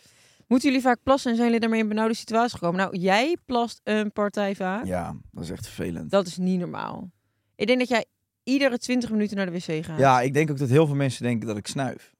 [0.47, 2.77] Moeten jullie vaak plassen en zijn jullie daarmee in benauwde situatie gekomen?
[2.81, 4.85] Nou, jij plast een partij vaak.
[4.85, 6.11] Ja, dat is echt vervelend.
[6.11, 7.11] Dat is niet normaal.
[7.57, 8.05] Ik denk dat jij
[8.43, 9.99] iedere 20 minuten naar de wc gaat.
[9.99, 12.14] Ja, ik denk ook dat heel veel mensen denken dat ik snuif.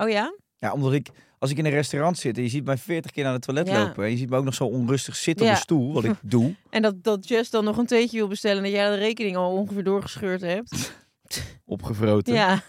[0.00, 0.34] Oh ja?
[0.58, 1.08] Ja, omdat ik,
[1.38, 3.68] als ik in een restaurant zit en je ziet mij 40 keer naar het toilet
[3.68, 3.84] Ja.
[3.84, 5.50] lopen en je ziet me ook nog zo onrustig zitten Ja.
[5.52, 6.54] op een stoel, wat ik doe.
[6.70, 9.36] En dat, dat Jess dan nog een theetje wil bestellen en dat jij de rekening
[9.36, 10.92] al ongeveer doorgescheurd hebt.
[11.64, 12.34] Opgevroten.
[12.34, 12.62] Ja.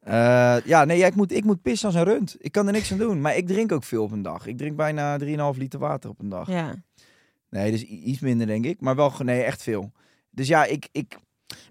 [0.00, 2.36] Eh, ja, nee, ja, ik, moet, ik moet pissen als een rund.
[2.38, 3.20] Ik kan er niks aan doen.
[3.20, 4.46] Maar ik drink ook veel op een dag.
[4.46, 5.18] Ik drink bijna
[5.54, 6.48] 3,5 liter water op een dag.
[6.48, 6.74] ja.
[7.50, 8.80] Nee, dus iets minder denk ik.
[8.80, 9.92] Maar wel, nee, echt veel.
[10.30, 11.18] Dus ja, ik, ik,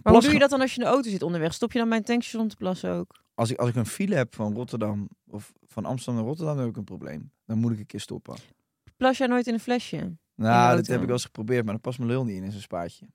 [0.03, 1.53] Maar hoe doe je dat dan als je in de auto zit onderweg?
[1.53, 3.20] Stop je dan bij een tankstation te plassen ook?
[3.33, 6.63] Als, ik, als ik een file heb van Rotterdam, of van Amsterdam naar Rotterdam, dan
[6.63, 7.31] heb ik een probleem.
[7.45, 8.35] Dan moet ik een keer stoppen.
[8.97, 10.17] Plas jij nooit in een flesje?
[10.35, 12.51] Nou, dat heb ik wel eens geprobeerd, maar dan past mijn lul niet in in
[12.51, 13.07] zo'n spaatje.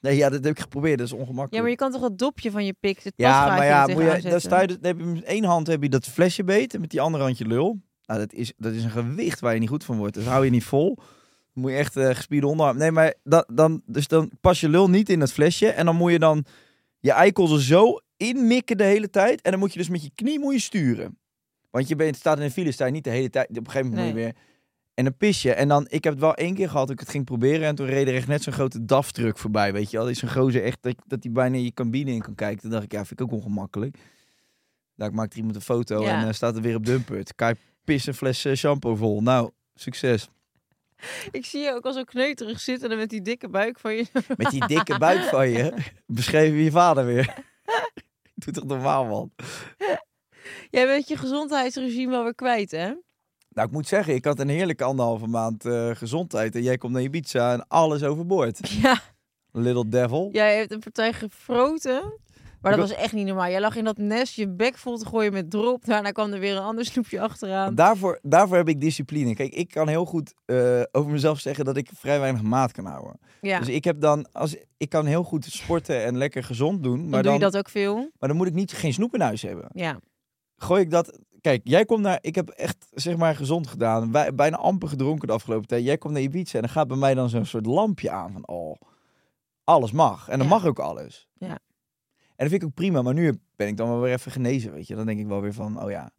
[0.00, 0.98] Nee, ja, dat heb ik geprobeerd.
[0.98, 1.54] Dat is ongemakkelijk.
[1.54, 4.22] Ja, maar je kan toch dat dopje van je pik, het Ja, maar ja, moet
[4.22, 6.44] je, dan, sta je, dus- dan heb je met één hand heb je dat flesje
[6.44, 7.80] beet en met die andere hand je lul.
[8.06, 10.14] Nou, dat is, dat is een gewicht waar je niet goed van wordt.
[10.14, 10.94] Dat hou je niet vol.
[10.94, 12.76] Dan moet je echt eh gespierde onderarm.
[12.76, 15.68] Nee, maar dan, dan, dus dan pas je lul niet in dat flesje.
[15.68, 16.44] En dan moet je dan
[16.98, 19.40] je eikels er zo inmikken de hele tijd.
[19.42, 21.18] En dan moet je dus met je knie moet je sturen.
[21.70, 23.48] Want je bent, staat in een file, sta je niet de hele tijd.
[23.48, 24.34] Op een gegeven moment moet je weer...
[24.94, 25.52] En dan pis je.
[25.52, 27.66] En dan, ik heb het wel één keer gehad dat ik het ging proberen.
[27.66, 30.08] En toen reed er echt net zo'n grote DAF-truck voorbij, weet je wel.
[30.08, 32.60] Is een gozer echt, dat, dat die bijna in je cabine in kan kijken.
[32.60, 33.98] Toen dacht ik, ja, vind ik ook ongemakkelijk.
[34.96, 36.20] Daar maakt iemand een foto Ja.
[36.20, 37.32] en eh, staat er weer op Dumpert.
[37.36, 39.22] Je pis een fles eh, shampoo vol.
[39.22, 40.28] Nou, succes.
[41.30, 44.06] Ik zie je ook al zo kneuterig zitten en met die dikke buik van je.
[44.36, 45.74] Met die dikke buik van je,
[46.06, 47.50] beschreven je vader weer.
[48.44, 49.30] Doe toch normaal, man.
[50.70, 52.94] Jij bent je gezondheidsregime wel weer kwijt, hè?
[53.48, 56.54] Nou, ik moet zeggen, ik had een heerlijke anderhalve maand eh, gezondheid.
[56.54, 58.60] En jij komt naar Ibiza en alles overboord.
[58.82, 59.00] Ja.
[59.52, 60.28] Little devil.
[60.32, 62.18] Jij hebt een partij gefroten.
[62.62, 63.48] Maar dat was echt niet normaal.
[63.50, 65.84] Jij lag in dat nest, je bek vol te gooien met drop.
[65.84, 67.74] Daarna kwam er weer een ander snoepje achteraan.
[67.74, 69.34] Daarvoor, daarvoor heb ik discipline.
[69.34, 72.84] Kijk, ik kan heel goed eh, over mezelf zeggen dat ik vrij weinig maat kan
[72.86, 73.18] houden.
[73.40, 76.98] Ja, Dus ik heb dan, als ik kan heel goed sporten en lekker gezond doen,
[76.98, 77.94] dan maar doe dan, je dat ook veel.
[78.18, 79.66] maar dan moet ik niet geen snoep in huis hebben.
[79.72, 79.98] Ja,
[80.56, 81.18] Gooi ik dat.
[81.40, 82.18] Kijk, jij komt naar.
[82.20, 84.10] Ik heb echt zeg maar gezond gedaan.
[84.34, 85.84] Bijna amper gedronken de afgelopen tijd.
[85.84, 88.46] Jij komt naar Ibiza en dan gaat bij mij dan zo'n soort lampje aan van
[88.48, 88.74] oh,
[89.64, 90.52] alles mag en dan Ja.
[90.54, 91.28] mag ook alles.
[91.38, 91.58] Ja.
[92.42, 93.02] En dat vind ik ook prima.
[93.02, 94.94] Maar nu ben ik dan wel weer even genezen, weet je.
[94.94, 96.10] Dan denk ik wel weer van, oh ja,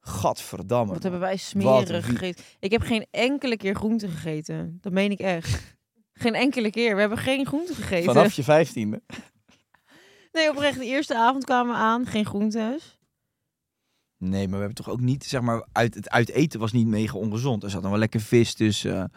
[0.00, 0.92] gadverdamme.
[0.92, 2.44] wat hebben wij smerig gegeten.
[2.60, 4.78] Ik heb geen enkele keer groente gegeten.
[4.80, 5.76] Dat meen ik echt.
[6.22, 6.94] geen enkele keer.
[6.94, 8.04] We hebben geen groente gegeten.
[8.12, 9.02] Vanaf je vijftiende.
[10.32, 10.78] Nee, oprecht.
[10.78, 12.06] De eerste avond kwamen we aan.
[12.06, 12.98] Geen groentes.
[14.16, 16.86] Nee, maar we hebben toch ook niet, zeg maar, uit, het uit eten was niet
[16.86, 17.62] mega ongezond.
[17.62, 19.12] Er zat dan wel lekker vis tussen.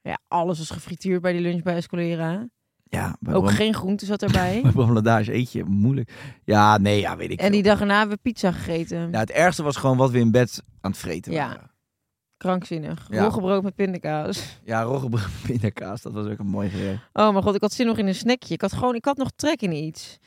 [0.00, 2.48] Ja, alles was gefrituurd bij die lunch bij Escolera.
[2.88, 4.60] Ja, Ook Bram- geen groente zat erbij.
[4.62, 6.12] bij Bram Ladage eet je moeilijk.
[6.44, 7.70] Ja, nee, ja, weet ik en die veel.
[7.70, 9.10] dag erna hebben we pizza gegeten.
[9.10, 11.46] Ja, het ergste was gewoon wat we in bed aan het vreten Ja.
[11.46, 11.70] waren.
[12.36, 13.06] Krankzinnig.
[13.10, 13.22] Ja.
[13.22, 14.58] Roggebrood met pindakaas.
[14.64, 17.02] Ja, roggebrood pindakaas, dat was ook een mooi gerecht.
[17.12, 18.54] Oh mijn god, ik had zin nog in een snackje.
[18.54, 20.18] Ik had gewoon, ik had nog trek in iets.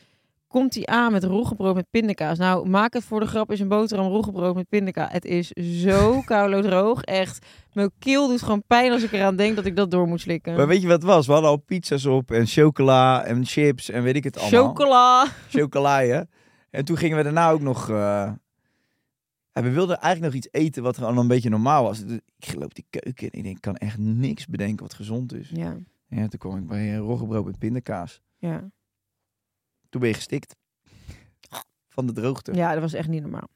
[0.49, 2.37] Komt hij aan met roggebrood met pindakaas?
[2.37, 5.11] Nou, maak het voor de grap is een boterham roggebrood met pindakaas.
[5.11, 6.21] Het is zo
[6.61, 7.01] droog.
[7.01, 10.21] Echt, mijn keel doet gewoon pijn als ik eraan denk dat ik dat door moet
[10.21, 10.55] slikken.
[10.55, 11.25] Maar weet je wat het was?
[11.27, 14.67] We hadden al pizza's op en chocola en chips en weet ik het allemaal.
[14.67, 15.25] Chocola.
[15.49, 16.21] Chocola, hè?
[16.69, 17.89] En toen gingen we daarna ook nog...
[17.89, 18.31] eh,
[19.51, 22.05] we wilden eigenlijk nog iets eten wat gewoon een beetje normaal was.
[22.05, 24.93] Dus Ik loop die keuken in en ik denk, ik kan echt niks bedenken wat
[24.93, 25.49] gezond is.
[25.53, 28.21] Ja, Ja, toen kwam ik bij eh, roggebrood met pindakaas.
[28.37, 28.69] ja.
[29.89, 30.55] Toen ben je gestikt.
[31.87, 32.53] Van de droogte.
[32.53, 33.47] ja, dat was echt niet normaal.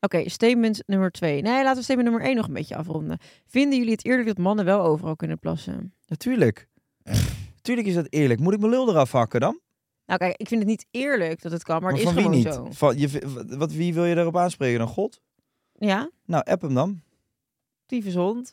[0.00, 1.42] Oké, statement nummer twee.
[1.42, 3.18] Nee, laten we statement nummer één nog een beetje afronden.
[3.46, 5.94] Vinden jullie het eerlijk dat mannen wel overal kunnen plassen?
[6.06, 6.68] Natuurlijk.
[7.62, 8.40] Tuurlijk is dat eerlijk.
[8.40, 9.60] Moet ik mijn lul eraf hakken dan?
[10.06, 12.22] Nou kijk, ik vind het niet eerlijk dat het kan, maar, het is van wie
[12.22, 12.52] gewoon niet?
[12.54, 12.68] zo.
[12.70, 14.88] Van, je, wat, wie wil je daarop aanspreken dan?
[14.88, 15.20] God?
[15.72, 17.02] Ja, Nou, app hem dan.
[17.86, 18.50] tyfushond.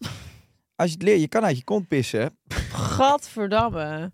[0.75, 2.37] Als je het leert, je kan uit je kont pissen.
[2.69, 4.11] Gadverdamme.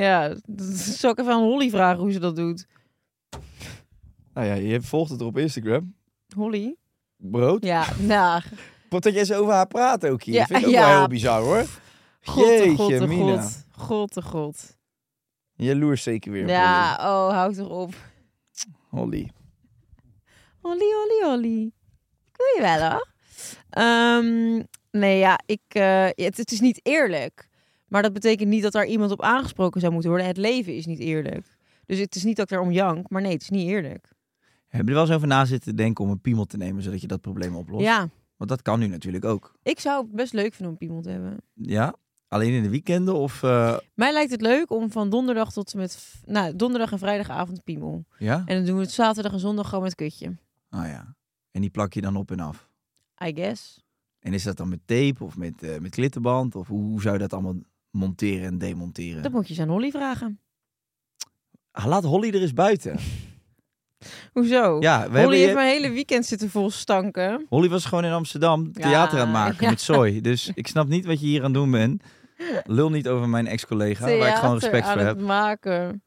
[0.00, 2.66] Ja, dat zal ik even aan Holly vragen hoe ze dat doet.
[4.34, 5.94] Nou ja, je volgt het er op Instagram.
[6.34, 6.76] Holly?
[7.16, 7.64] Brood.
[7.64, 8.42] Ja, nou.
[8.90, 10.34] Wat dat jij zo over haar praat ook hier.
[10.34, 10.88] Ja, vind ik ook ja.
[10.88, 11.66] wel heel bizar hoor.
[12.22, 13.42] God, Jeetje, god, de Mina.
[13.42, 13.66] god.
[13.70, 14.76] God, god.
[15.54, 16.48] Jaloers zeker weer.
[16.48, 17.94] Ja, oh, houd toch op.
[18.88, 19.30] Holly.
[20.60, 21.72] Holly, Holly, Holly.
[22.32, 23.08] Ik wil je wel hoor.
[23.70, 27.49] Ehm, nee, ja, ik, eh, het, het is niet eerlijk.
[27.90, 30.28] Maar dat betekent niet dat daar iemand op aangesproken zou moeten worden.
[30.28, 31.46] Het leven is niet eerlijk.
[31.86, 34.08] Dus het is niet dat ik daarom jank, maar nee, het is niet eerlijk.
[34.68, 37.00] Heb je er wel eens over na zitten denken om een piemel te nemen, zodat
[37.00, 37.84] je dat probleem oplost?
[37.84, 39.54] Ja, Want dat kan nu natuurlijk ook.
[39.62, 41.36] ik zou het best leuk vinden om een piemel te hebben.
[41.54, 41.94] Ja?
[42.28, 43.42] Alleen in de weekenden of...
[43.42, 46.14] eh, Mij lijkt het leuk om van donderdag tot met...
[46.26, 48.04] Nou, donderdag en vrijdagavond piemel.
[48.18, 48.42] Ja?
[48.46, 50.36] En dan doen we het zaterdag en zondag gewoon met kutje.
[50.68, 51.14] Ah ja.
[51.50, 52.68] En die plak je dan op en af.
[53.24, 53.84] I guess.
[54.20, 56.54] En is dat dan met tape of met, eh, met klittenband?
[56.54, 57.56] Of hoe, hoe zou je dat allemaal
[57.90, 59.22] monteren en demonteren?
[59.22, 60.40] Dat moet je eens aan Holly vragen.
[61.70, 62.98] Ah, laat Holly er eens buiten.
[64.32, 64.80] Hoezo?
[64.80, 67.46] Ja, we Holly hebben heeft je- mijn hele weekend zitten vol stanken.
[67.48, 69.70] Holly was gewoon in Amsterdam theater aan het maken ja.
[69.70, 70.20] met Soy.
[70.20, 72.02] Dus ik snap niet wat je hier aan het doen bent.
[72.64, 75.26] Lul niet over mijn ex-collega, waar ik gewoon respect aan voor het heb.
[75.26, 76.02] maken.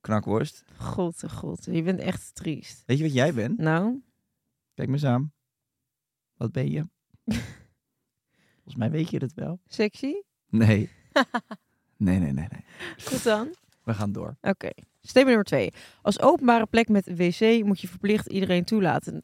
[0.00, 0.64] Knakworst.
[0.76, 1.64] God, god.
[1.70, 2.82] Je bent echt triest.
[2.86, 3.58] Weet je wat jij bent?
[3.58, 4.02] Nou,
[4.74, 5.32] Kijk me eens aan.
[6.36, 6.86] Wat ben je?
[8.54, 9.60] Volgens mij weet je het wel.
[9.66, 10.12] sexy?
[10.48, 10.90] Nee.
[11.96, 12.64] Nee, nee, nee, nee.
[13.04, 13.48] Goed dan.
[13.84, 14.36] We gaan door.
[14.40, 14.68] Oké.
[15.00, 15.72] Statement nummer twee.
[16.02, 19.22] Als openbare plek met wc moet je verplicht iedereen toelaten.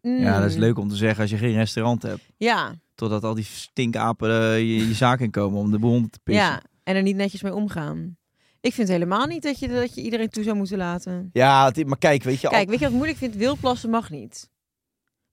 [0.00, 0.60] Ja, dat is Mm.
[0.60, 2.22] leuk om te zeggen als je geen restaurant hebt.
[2.36, 6.18] Ja, Totdat al die stinkapen eh, je, je zaak in komen om de boel te
[6.22, 6.44] pissen.
[6.44, 6.62] ja.
[6.82, 8.16] En er niet netjes mee omgaan.
[8.60, 11.30] Ik vind helemaal niet dat je, dat je iedereen toe zou moeten laten.
[11.32, 12.46] Ja, maar kijk, weet je...
[12.46, 13.34] al- Kijk, weet je wat ik moeilijk vind?
[13.34, 14.50] Wildplassen mag niet.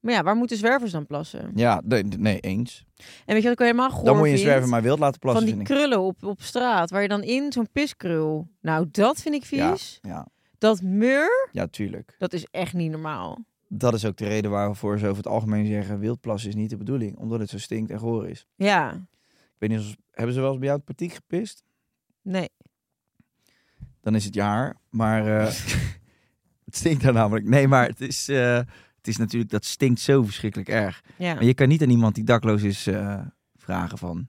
[0.03, 1.51] Maar ja, waar moeten zwervers dan plassen?
[1.55, 2.85] Ja, nee, nee, eens.
[2.97, 5.19] En weet je wat ik helemaal goor Dan moet je een zwerver maar wild laten
[5.19, 8.47] plassen, Van die krullen op, op straat, waar je dan in zo'n piskrul.
[8.61, 9.99] Nou, dat vind ik Ja, vies.
[10.01, 12.15] ja, Dat meur, ja, tuurlijk.
[12.17, 13.45] dat is echt niet normaal.
[13.67, 15.99] Dat is ook de reden waarvoor ze over het algemeen zeggen...
[15.99, 18.45] wildplassen is niet de bedoeling, omdat het zo stinkt en goor is.
[18.55, 18.99] Ja, Ik
[19.57, 21.63] weet niet, of- hebben ze wel eens bij jou het partiek gepist?
[22.21, 22.49] nee.
[24.01, 25.45] Dan is het je haar, maar eh,
[26.65, 27.45] het stinkt daar namelijk.
[27.47, 28.59] Nee, maar het is, eh,
[29.03, 31.03] het is natuurlijk, dat stinkt zo verschrikkelijk erg.
[31.17, 31.33] Ja.
[31.33, 33.21] Maar je kan niet aan iemand die dakloos is eh,
[33.55, 34.27] vragen van...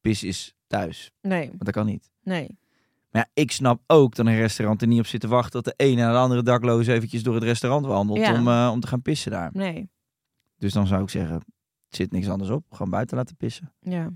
[0.00, 2.10] pis is thuis, Nee, want dat kan niet.
[2.22, 2.58] nee.
[3.10, 5.62] Maar ja, ik snap ook dat een restaurant er niet op zit te wachten...
[5.62, 8.34] dat de een en de andere dakloos eventjes door het restaurant wandelt Ja.
[8.38, 9.50] om, eh, om te gaan pissen daar.
[9.52, 9.90] Nee,
[10.56, 11.40] Dus dan zou ik zeggen,
[11.88, 12.64] zit niks anders op.
[12.70, 13.72] Gewoon buiten laten pissen.
[13.80, 14.10] ja.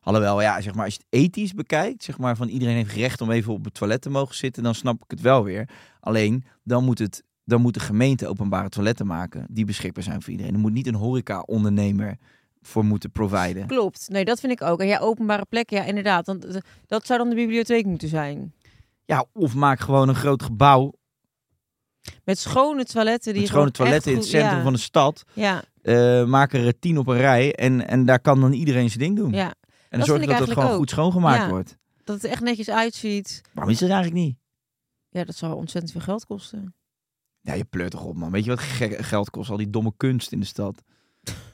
[0.00, 3.20] Alhoewel, ja, zeg maar, als je het ethisch bekijkt, zeg maar, van iedereen heeft recht
[3.20, 5.68] om even op het toilet te mogen zitten, dan snap ik het wel weer.
[6.00, 10.30] Alleen, dan moet, het, dan moet de gemeente openbare toiletten maken die beschikbaar zijn voor
[10.32, 10.54] iedereen.
[10.54, 12.16] Er moet niet een horeca-ondernemer
[12.62, 13.66] voor moeten providen.
[13.66, 14.08] Klopt.
[14.08, 14.80] Nee, dat vind ik ook.
[14.80, 16.26] En ja, openbare plekken, ja, inderdaad.
[16.26, 18.52] Want eh, dat zou dan de bibliotheek moeten zijn.
[19.04, 20.92] Ja, of maak gewoon een groot gebouw
[22.24, 23.32] Met schone toiletten.
[23.32, 24.62] Die met schone toiletten in het centrum ja.
[24.62, 25.24] van de stad.
[25.32, 28.98] Ja, Eh maak er tien op een rij en, en daar kan dan iedereen zijn
[28.98, 29.32] ding doen.
[29.32, 29.54] ja.
[29.88, 31.48] en dat zorg dat het gewoon goed schoongemaakt Ja.
[31.48, 31.76] wordt.
[32.04, 33.40] Dat het echt netjes uitziet.
[33.54, 34.36] Waarom is dat eigenlijk niet?
[35.08, 36.74] Ja, dat zou ontzettend veel geld kosten.
[37.44, 38.30] Ja, je pleurt toch op, man.
[38.30, 38.60] Weet je wat
[39.06, 39.50] geld kost?
[39.50, 40.82] Al die domme kunst in de stad.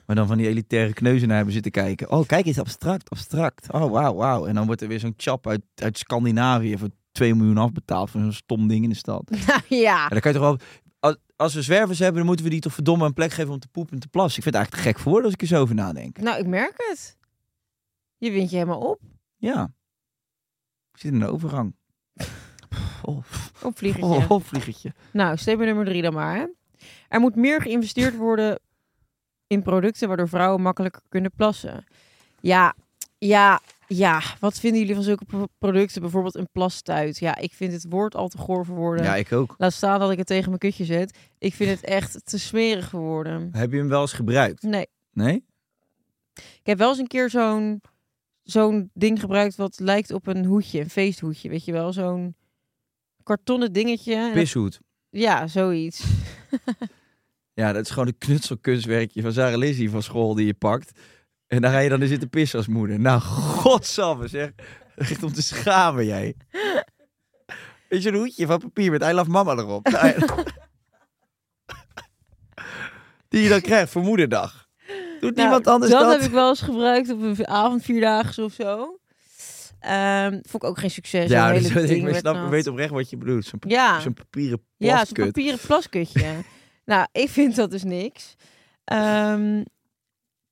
[0.07, 2.11] Maar dan van die elitaire kneuzen naar hebben zitten kijken.
[2.11, 3.73] Oh, kijk eens, abstract, abstract.
[3.73, 4.47] Oh, wauw, wauw.
[4.47, 8.21] En dan wordt er weer zo'n chap uit, uit Scandinavië voor 2 miljoen afbetaald voor
[8.21, 9.31] zo'n stom ding in de stad.
[9.69, 10.03] Ja.
[10.03, 10.59] En dan kan je toch wel...
[10.99, 13.59] Als, als we zwervers hebben, dan moeten we die toch verdomme een plek geven om
[13.59, 14.37] te poepen en te plassen.
[14.37, 16.19] Ik vind het eigenlijk te gek voor woorden als ik er zo over nadenk.
[16.19, 17.17] Nou, ik merk het.
[18.17, 19.01] Je wint je helemaal op.
[19.37, 19.73] Ja.
[20.93, 21.75] Ik zit in de overgang.
[23.03, 23.25] Oh,
[23.63, 24.09] Opvliegertje.
[24.17, 24.93] oh, oh vliegertje.
[25.13, 26.37] Nou, statement nummer drie dan maar.
[26.37, 26.47] Hè.
[27.09, 28.59] Er moet meer geïnvesteerd worden
[29.47, 31.85] in producten waardoor vrouwen makkelijker kunnen plassen.
[32.41, 32.75] Ja,
[33.19, 34.21] ja, ja.
[34.41, 36.01] Wat vinden jullie van zulke pro- producten?
[36.01, 37.19] Bijvoorbeeld een plastuit.
[37.19, 39.05] Ja, ik vind het woord al te goor voor woorden.
[39.05, 39.55] Ja, ik ook.
[39.59, 41.19] Laat staan dat ik het tegen mijn kutje zet.
[41.39, 43.49] Ik vind het echt te smerig voor woorden.
[43.53, 44.63] Heb je hem wel eens gebruikt?
[44.63, 44.87] Nee.
[45.13, 45.45] Nee?
[46.35, 47.81] Ik heb wel eens een keer zo'n
[48.43, 52.35] zo'n ding gebruikt wat lijkt op een hoedje, een feesthoedje, weet je wel, zo'n
[53.23, 54.31] kartonnen dingetje.
[54.33, 54.81] Pishoed.
[55.11, 56.05] Ja, zoiets.
[57.55, 60.91] Ja, dat is gewoon een knutselkunstwerkje van Sarah Lizzie van school die je pakt.
[61.47, 63.01] En daar ga je dan in zitten pissen als moeder.
[63.01, 64.51] Nou, godsamme zeg.
[64.97, 66.35] Echt om te schamen, jij.
[67.89, 69.89] Weet je, een hoedje van papier met I love mama erop.
[69.91, 70.15] Nou,
[73.29, 74.69] die je dan krijgt voor moederdag.
[75.21, 76.13] Doet Nou, niemand anders dat dat?
[76.13, 79.00] heb ik wel eens gebruikt op een avond vierdaagse of zo.
[79.81, 81.31] Ehm, vond ik ook geen succes.
[81.31, 83.45] ja, dus hele ik snap, weet oprecht wat je bedoelt.
[83.45, 84.01] Zo'n Ja.
[84.01, 85.25] zo'n papieren Ja, zo'n plaskut.
[85.25, 86.33] papieren plaskutje.
[86.85, 88.35] nou, ik vind dat dus niks.
[88.85, 89.63] Ehm,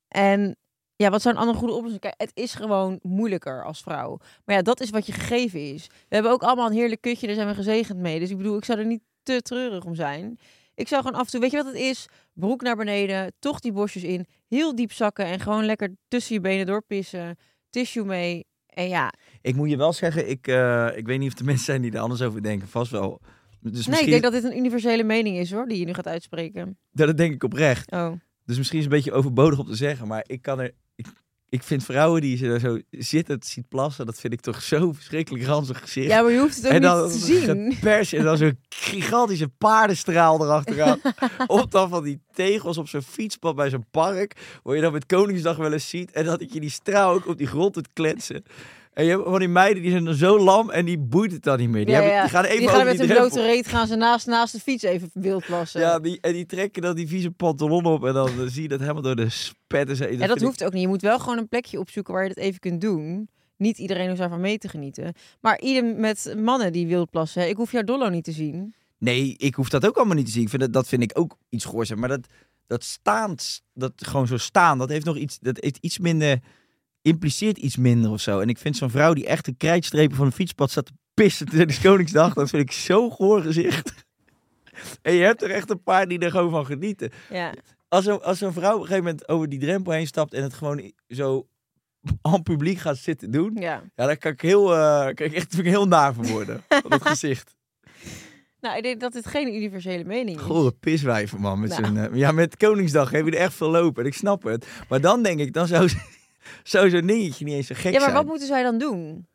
[0.07, 0.55] en
[0.95, 2.01] ja, wat zou een andere goede oplossing?
[2.01, 4.17] Kijk, het is gewoon moeilijker als vrouw.
[4.45, 5.87] Maar ja, dat is wat je gegeven is.
[5.87, 8.19] We hebben ook allemaal een heerlijk kutje, daar zijn we gezegend mee.
[8.19, 10.39] Dus ik bedoel, ik zou er niet te treurig om zijn.
[10.75, 12.05] Ik zou gewoon af en toe, weet je wat het is?
[12.33, 16.41] Broek naar beneden, toch die bosjes in, heel diep zakken en gewoon lekker tussen je
[16.41, 17.37] benen doorpissen.
[17.69, 18.45] Tissue mee.
[18.79, 21.65] En ja, Ik moet je wel zeggen, ik, eh, ik weet niet of er mensen
[21.65, 22.67] zijn die er anders over denken.
[22.67, 23.21] Vast wel.
[23.61, 25.93] Dus nee, ik misschien, denk dat dit een universele mening is hoor, die je nu
[25.93, 26.77] gaat uitspreken.
[26.91, 27.91] Ja, dat denk ik oprecht.
[27.91, 28.11] Oh.
[28.45, 30.71] Dus misschien is het een beetje overbodig om te zeggen, maar ik kan er.
[30.95, 31.05] Ik,
[31.49, 34.91] ik vind vrouwen die ze er zo zitten, ziet plassen, dat vind ik toch zo
[34.91, 36.07] verschrikkelijk ranzig gezicht.
[36.07, 37.73] Ja, maar je hoeft het ook en dan niet te zien.
[37.73, 40.99] gepers en dan zo'n gigantische paardenstraal erachteraan.
[41.47, 44.59] op dan van die tegels op zo'n fietspad bij zo'n park.
[44.63, 46.11] Waar je dan met Koningsdag wel eens ziet.
[46.11, 48.43] En dat je die straal ook op die grond doet kletsen.
[48.93, 51.43] En je hebt van die meiden die zijn dan zo lam en die boeit het
[51.43, 51.85] dan niet meer.
[51.85, 52.21] Die, Ja, hebben, ja.
[52.21, 53.15] die gaan even die gaan met drempel.
[53.17, 55.81] blote reet gaan ze naast, naast de fiets even wild plassen.
[55.81, 58.67] Ja, die, en die trekken dan die vieze pantalon op en dan eh, zie je
[58.67, 60.17] dat helemaal door de spetten.
[60.17, 60.81] Ja, dat ik- hoeft ook niet.
[60.81, 63.29] Je moet wel gewoon een plekje opzoeken waar je dat even kunt doen.
[63.57, 65.13] Niet iedereen hoeft daarvan mee te genieten.
[65.41, 67.49] Maar ieder met mannen die wild plassen.
[67.49, 68.73] Ik hoef jouw dollo niet te zien.
[68.97, 70.43] Nee, ik hoef dat ook allemaal niet te zien.
[70.43, 71.93] Ik vind dat, dat vind ik ook iets goors.
[71.95, 72.27] Maar dat,
[72.67, 76.39] dat staand, dat gewoon zo staan, dat heeft nog iets, dat heeft iets minder,
[77.01, 78.39] impliceert iets minder of zo.
[78.39, 81.45] En ik vind zo'n vrouw die echt de krijtstrepen van een fietspad staat te pissen
[81.49, 83.91] tijdens Koningsdag, dat vind ik zo goor gezicht.
[85.01, 87.11] En je hebt er echt een paar die er gewoon van genieten.
[87.29, 87.53] Ja.
[87.87, 90.43] Als zo'n als zo'n vrouw op een gegeven moment over die drempel heen stapt en
[90.43, 91.47] het gewoon zo
[92.21, 93.83] aan publiek gaat zitten doen, ja.
[93.95, 94.65] ja, daar kan ik heel,
[95.13, 96.63] kan ik echt heel naar van worden.
[96.81, 97.55] Van dat gezicht.
[98.61, 100.43] Nou, ik denk dat dit geen universele mening is.
[100.43, 101.59] Gore piswijven, man.
[101.59, 101.85] Met Nou.
[101.85, 104.01] zo'n, eh, ja, met Koningsdag heb je er echt veel lopen.
[104.03, 104.67] En ik snap het.
[104.89, 105.89] Maar dan denk ik, dan zou,
[106.63, 108.13] zou zo'n dingetje niet eens zo gek ja, maar zijn.
[108.13, 109.27] wat moeten zij dan doen?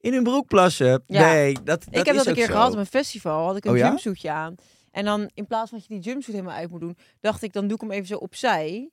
[0.00, 1.02] In hun broek plassen?
[1.06, 1.32] Ja.
[1.32, 2.52] Nee, dat, dat ik heb is dat een keer zo.
[2.52, 3.46] gehad op een festival.
[3.46, 4.54] Had ik een Oh jumpsuitje aan.
[4.90, 7.52] En dan in plaats van dat je die jumpsuit helemaal uit moet doen, dacht ik,
[7.52, 8.90] dan doe ik hem even zo opzij.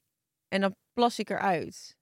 [0.48, 1.98] En dan plas ik eruit.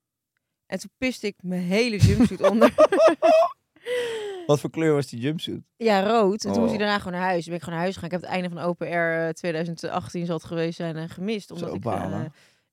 [0.66, 2.74] En toen piste ik mijn hele jumpsuit onder.
[4.46, 5.62] Wat voor kleur was die jumpsuit?
[5.76, 6.44] Ja, rood.
[6.44, 6.78] En toen moest Oh.
[6.78, 7.42] hij daarna gewoon naar huis.
[7.42, 8.10] Toen ben ik gewoon naar huis gegaan.
[8.10, 11.50] Ik heb het einde van Open Air eh, 2018 zal het geweest zijn en gemist.
[11.50, 11.82] Omdat Zo ik.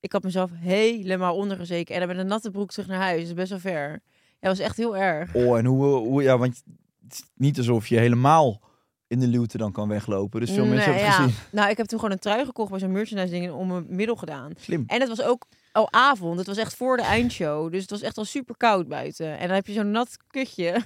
[0.02, 1.94] Ik had mezelf helemaal ondergezeken.
[1.94, 3.20] En dan met een natte broek terug naar huis.
[3.20, 3.90] Dat is best wel ver.
[3.92, 5.36] Ja, dat was echt heel erg.
[5.36, 6.64] Oh, en hoe, hoe ja, want
[7.04, 8.62] het is niet alsof je helemaal
[9.08, 10.40] in de luwte dan kan weglopen.
[10.40, 11.12] Dus veel mensen hebben ja.
[11.12, 11.36] gezien.
[11.52, 14.16] Nou, ik heb toen gewoon een trui gekocht bij zo'n merchandise ding om mijn middel
[14.16, 14.52] gedaan.
[14.60, 14.84] Slim.
[14.88, 16.38] En het was ook al avond.
[16.38, 17.72] Het was echt voor de eindshow.
[17.72, 19.38] Dus het was echt al super koud buiten.
[19.38, 20.82] En dan heb je zo'n nat kutje.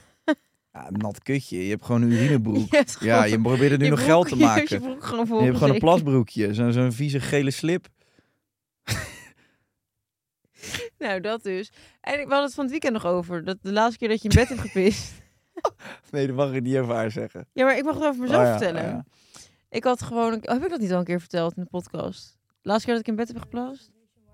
[0.73, 1.63] Ja, een nat kutje.
[1.63, 2.71] Je hebt gewoon een urinebroek.
[2.75, 4.79] Je ja, je probeert er nu nog broek- geld te maken.
[4.79, 6.53] je je hebt gewoon een plasbroekje.
[6.53, 7.87] Zo'n zo'n vieze gele slip.
[10.97, 11.71] Nou, dat dus.
[12.01, 13.43] En ik- hadden het van het weekend nog over.
[13.43, 15.13] Dat de laatste keer dat je in bed hebt gepist.
[16.11, 17.47] Nee, dat mag ik niet over haar zeggen.
[17.53, 18.81] Ja, maar ik mag het over mezelf Oh ja, vertellen.
[18.83, 19.05] oh ja.
[19.69, 20.33] Ik had gewoon...
[20.33, 22.37] een- Heb ik dat niet al een keer verteld in de podcast?
[22.61, 23.91] De laatste keer dat ik in bed heb geplast?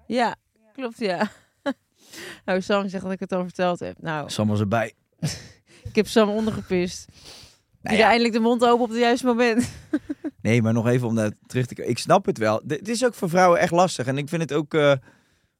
[0.08, 0.36] Ja,
[0.74, 1.32] klopt, ja.
[2.46, 4.02] nou, Sam zegt dat ik het al verteld heb.
[4.02, 4.94] Nou, Sam was erbij.
[5.84, 7.08] ik heb Sam ondergepist.
[7.82, 8.06] Nou Die ja.
[8.10, 9.72] eindelijk de mond open op het juiste moment.
[10.42, 11.92] Nee, maar nog even om daar terug te komen.
[11.92, 12.58] Ik snap het wel.
[12.60, 14.06] D- Het is ook voor vrouwen echt lastig.
[14.08, 14.74] En ik vind het ook...
[14.74, 14.94] eh,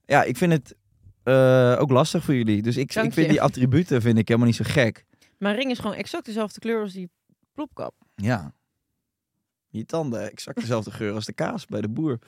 [0.06, 0.76] ja, ik vind het
[1.24, 2.62] eh, ook lastig voor jullie.
[2.62, 3.32] Dus ik, Dank ik vind je.
[3.32, 5.06] die attributen vind ik helemaal niet zo gek.
[5.38, 7.10] Mijn ring is gewoon exact dezelfde kleur als die
[7.54, 7.94] plopkap.
[8.16, 8.54] Ja.
[9.68, 12.20] Je tanden, exact dezelfde geur als de kaas bij de boer.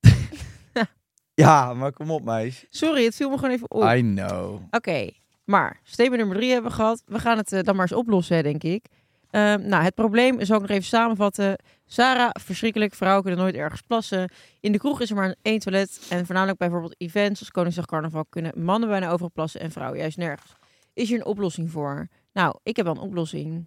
[1.34, 2.66] ja, maar kom op, meis.
[2.70, 3.82] Sorry, het viel me gewoon even op.
[3.84, 4.62] I know.
[4.70, 5.10] Oké,
[5.44, 7.02] maar statement nummer drie hebben we gehad.
[7.06, 8.84] We gaan het eh, dan maar eens oplossen, hè, denk ik.
[9.30, 11.58] Ehm, nou, het probleem zal ik nog even samenvatten.
[11.86, 12.94] Sarah, verschrikkelijk.
[12.94, 14.30] Vrouwen kunnen nooit ergens plassen.
[14.60, 16.06] In de kroeg is er maar één toilet.
[16.10, 19.98] En voornamelijk bij bijvoorbeeld events als Koningsdag Carnaval kunnen mannen bijna overal plassen en vrouwen
[19.98, 20.52] juist nergens.
[20.92, 22.08] Is hier een oplossing voor?
[22.32, 23.66] Nou, ik heb wel een oplossing.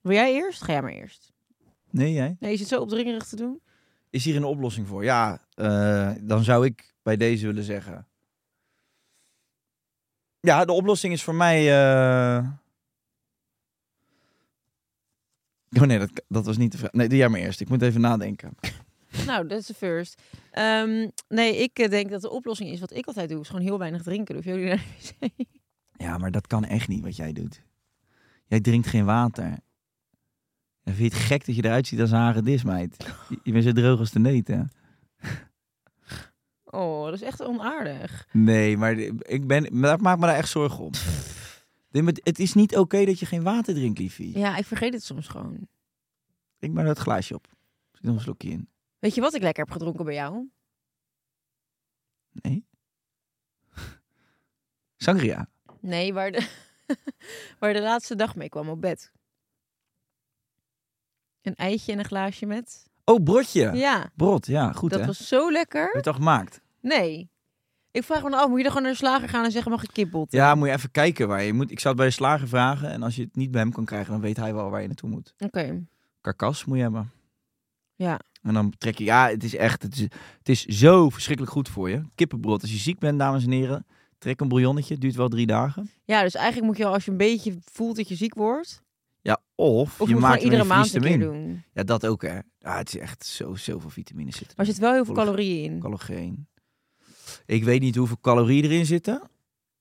[0.00, 0.62] Wil jij eerst?
[0.62, 1.32] Ga jij maar eerst.
[1.90, 2.36] Nee, jij?
[2.40, 3.60] Nee, je zit zo opdringerig te doen.
[4.10, 5.04] Is hier een oplossing voor?
[5.04, 8.06] Ja, eh, dan zou ik bij deze willen zeggen.
[10.40, 11.58] Ja, de oplossing is voor mij.
[11.58, 12.46] eh,
[15.76, 16.92] Oh nee, dat, dat was niet de vraag.
[16.92, 17.60] Nee, doe jij maar eerst.
[17.60, 18.54] Ik moet even nadenken.
[19.26, 20.22] Nou, dat is de first.
[20.50, 23.40] Ehm, nee, ik eh, denk dat de oplossing is wat ik altijd doe.
[23.40, 24.34] Is gewoon heel weinig drinken.
[24.34, 24.84] Hoef jullie naar
[25.20, 25.46] de wc.
[25.96, 27.62] Ja, maar dat kan echt niet wat jij doet.
[28.46, 29.58] Jij drinkt geen water.
[30.82, 32.96] En vind je het gek dat je eruit ziet als een hagedis, meid?
[33.28, 34.70] Je, je bent zo droog als de neten.
[36.64, 38.28] Oh, dat is echt onaardig.
[38.32, 40.92] Nee, maar ik ben, maar dat maakt me daar echt zorgen om.
[41.90, 44.38] Het is niet oké dat je geen water drinkt, liefie.
[44.38, 45.68] Ja, ik vergeet het soms gewoon.
[46.58, 47.46] Drink maar dat glaasje op.
[47.92, 48.68] Zit nog een slokje in.
[48.98, 50.48] Weet je wat ik lekker heb gedronken bij jou?
[52.30, 52.66] Nee?
[54.96, 55.48] Sangria.
[55.80, 56.48] Nee, waar de,
[57.58, 59.12] waar de laatste dag mee kwam op bed.
[61.42, 62.86] Een eitje en een glaasje met.
[63.04, 63.72] Oh, brotje.
[63.72, 65.06] Ja, Brot, ja, goed dat hè.
[65.06, 65.90] was zo Heb lekker.
[65.90, 66.60] je het al gemaakt?
[66.80, 67.30] Nee.
[67.90, 69.70] Ik vraag me dan af, moet je dan gewoon naar de slager gaan en zeggen,
[69.70, 70.32] mag ik kipbot?
[70.32, 71.70] Ja, moet je even kijken waar je moet.
[71.70, 72.90] Ik zou het bij de slager vragen.
[72.90, 74.86] En als je het niet bij hem kan krijgen, dan weet hij wel waar je
[74.86, 75.34] naartoe moet.
[75.38, 75.84] Oké.
[76.20, 77.10] Karkas moet je hebben.
[77.94, 78.20] Ja.
[78.42, 80.00] En dan trek je, ja, het is echt, het is,
[80.38, 82.02] het is zo verschrikkelijk goed voor je.
[82.14, 82.62] Kippenbrood.
[82.62, 83.86] Als je ziek bent, dames en heren,
[84.18, 84.98] trek een bouillonnetje.
[84.98, 85.90] Duurt wel drie dagen.
[86.04, 88.82] Ja, dus eigenlijk moet je al, als je een beetje voelt dat je ziek wordt,
[89.22, 91.62] Ja, of, of je maakt iedere maand een keer doen.
[91.72, 92.38] Ja, dat ook hè.
[92.58, 94.56] Ja, het is echt zo, zoveel vitamines zitten.
[94.56, 95.80] Maar er zit wel heel veel calorieën in.
[95.80, 96.46] Collageen.
[97.48, 99.18] Ik weet niet hoeveel calorieën erin zitten.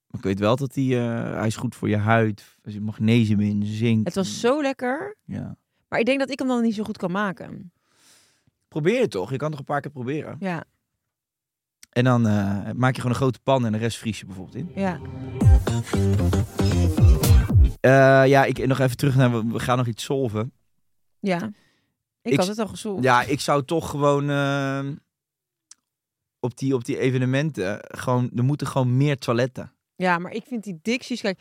[0.08, 2.58] Maar ik weet wel dat die, eh, hij is goed voor je huid.
[2.62, 4.06] Er zit magnesium in, zink.
[4.06, 5.16] Het was zo lekker.
[5.26, 5.58] Ja.
[5.90, 7.72] Maar ik denk dat ik hem dan niet zo goed kan maken.
[8.68, 9.32] Probeer het toch.
[9.32, 10.36] Je kan toch een paar keer proberen.
[10.40, 10.64] Ja,
[11.90, 14.56] En dan eh, maak je gewoon een grote pan en de rest vries je bijvoorbeeld
[14.56, 14.72] in.
[14.76, 15.00] ja.
[17.80, 20.52] Eh, ja, ik nog even terug naar, we- we gaan nog iets solven.
[21.20, 21.52] Ja.
[22.22, 23.04] Ik, Ik had het al gezocht.
[23.04, 24.86] Ja, ik zou toch gewoon eh,
[26.39, 29.71] op, die, op die evenementen, gewoon, er moeten gewoon meer toiletten.
[29.95, 31.21] Ja, maar ik vind die dicties...
[31.21, 31.39] Kijk,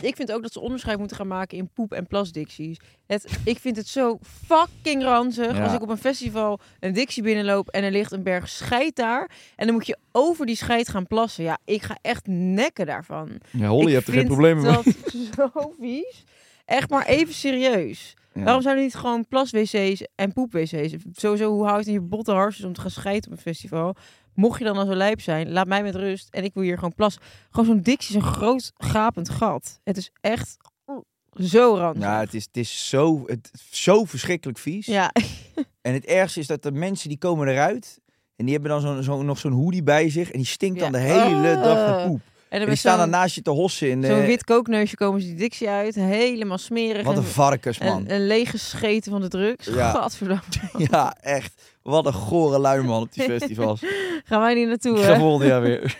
[0.00, 2.78] ik vind ook dat ze onderscheid moeten gaan maken in poep- en plasdicties.
[3.06, 5.62] Het, ik vind het zo fucking ranzig Ja.
[5.64, 9.30] als ik op een festival een dictie binnenloop en er ligt een berg scheid daar.
[9.56, 11.44] En dan moet je over die scheid gaan plassen.
[11.44, 13.40] Ja, ik ga echt nekken daarvan.
[13.50, 14.72] Ja, Holly, ik hebt er geen problemen mee.
[14.72, 14.84] dat
[15.54, 16.24] zo vies.
[16.64, 18.14] Echt maar even serieus.
[18.34, 18.42] Ja.
[18.42, 20.94] Waarom zijn er niet gewoon plas-wc's en poep-wc's?
[21.12, 23.94] Sowieso, hoe houdt het in je botte harsjes om te gaan scheiden op een festival?
[24.34, 26.28] Mocht je dan al zo lijp zijn, laat mij met rust.
[26.30, 27.18] En ik wil hier gewoon plas.
[27.50, 29.80] Gewoon zo'n dictie, zo'n groot gapend gat.
[29.84, 30.56] Het is echt
[31.34, 32.02] zo ranzig.
[32.02, 34.86] Ja, het is, het is zo, het, zo verschrikkelijk vies.
[34.86, 35.10] Ja,
[35.80, 38.00] En het ergste is dat de mensen die komen eruit.
[38.36, 40.30] En die hebben dan zo'n zo, nog zo'n hoodie bij zich.
[40.30, 42.06] En die stinkt dan de hele dag naar Ah.
[42.06, 42.20] poep.
[42.52, 43.90] En dan die staan dan naast je te hossen.
[43.90, 45.94] In de, zo'n wit kookneusje komen ze die dictie uit.
[45.94, 47.04] Helemaal smerig.
[47.04, 47.88] Wat een en, varkens, man.
[47.88, 49.66] en, en lege scheten van de drugs.
[49.66, 49.90] Ja.
[49.90, 50.42] Gadverdamme.
[50.90, 51.62] Ja, echt.
[51.82, 53.80] Wat een gore lui, man, op die festivals.
[54.24, 55.18] Gaan wij niet naartoe, hè?
[55.18, 55.98] volgend jaar weer.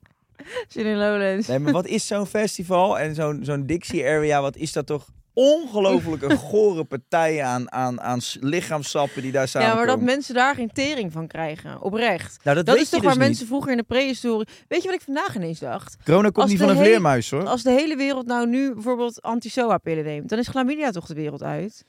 [0.68, 1.46] Zin in Lowlands.
[1.46, 5.06] Nee, maar wat is zo'n festival en zo'n zo'n Dixie Area, wat is dat toch
[5.34, 10.54] ongelooflijk een gore partij aan, aan, aan lichaamsappen die daar Ja, maar dat mensen daar
[10.54, 11.80] geen tering van krijgen.
[11.80, 12.44] Oprecht.
[12.44, 13.28] nou, dat, Dat weet is toch je dus waar niet.
[13.28, 14.48] mensen vroeger in de prehistorie...
[14.68, 15.96] Weet je wat ik vandaag ineens dacht?
[16.04, 17.46] Corona komt als niet van een vleermuis, hoor.
[17.46, 20.28] Als de hele wereld nou nu bijvoorbeeld anti-SOA-pillen neemt...
[20.28, 21.84] dan is chlamydia toch de wereld uit?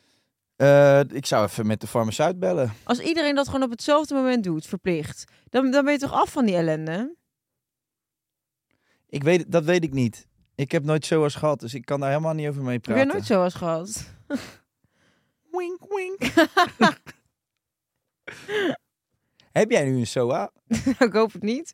[0.56, 2.74] Eh, ik zou even met de farmaceut bellen.
[2.84, 5.24] Als iedereen dat gewoon op hetzelfde moment doet, verplicht...
[5.50, 7.16] dan, dan ben je toch af van die ellende?
[9.10, 10.28] Ik weet, het- dat weet ik niet.
[10.56, 13.04] Ik heb nooit SOA's gehad, dus ik kan daar helemaal niet over mee Heb praten.
[13.04, 14.06] jij nooit SOA's gehad?
[15.52, 16.20] Wink, wink.
[19.52, 20.52] Heb jij nu een SOA?
[21.00, 21.74] ik hoop het niet.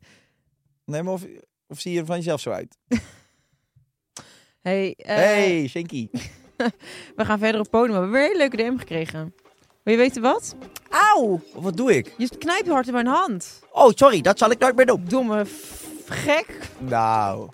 [0.85, 1.25] Nee, maar of,
[1.67, 2.77] of zie je er van jezelf zo uit?
[4.61, 6.09] Hey, eh, hey, Shinky.
[7.15, 7.93] we gaan verder op podium.
[7.93, 9.33] We hebben weer een hele leuke DM gekregen.
[9.83, 10.55] Wil je weten wat?
[10.89, 11.41] Auw!
[11.53, 12.13] Wat doe ik?
[12.17, 13.61] Je knijpt hard in mijn hand.
[13.71, 15.05] Oh, sorry, dat zal ik nooit meer doen.
[15.05, 15.45] Domme
[16.05, 16.69] gek.
[16.79, 17.49] Nou,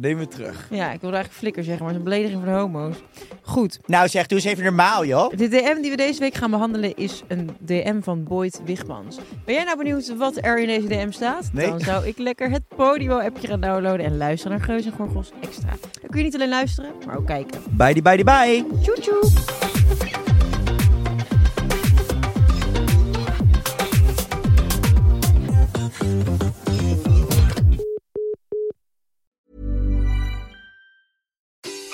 [0.00, 0.66] neem het terug.
[0.70, 2.96] Ja, ik wilde eigenlijk flikker zeggen, maar het is een belediging voor de homo's.
[3.42, 3.78] Goed.
[3.86, 5.30] Nou zeg, doe eens even normaal, joh.
[5.36, 9.18] De DM die we deze week gaan behandelen is een DM van Boyd Wigmans.
[9.44, 11.50] Ben jij nou benieuwd wat er in deze DM staat?
[11.52, 11.68] Nee.
[11.68, 15.68] Dan zou ik lekker het Podimo-appje gaan downloaden en luisteren naar Geus en Gorgels Extra.
[16.00, 17.60] Dan kun je niet alleen luisteren, maar ook kijken.
[17.70, 18.64] Bye, bye, die, bye.
[18.82, 19.67] Tjoe tjoe!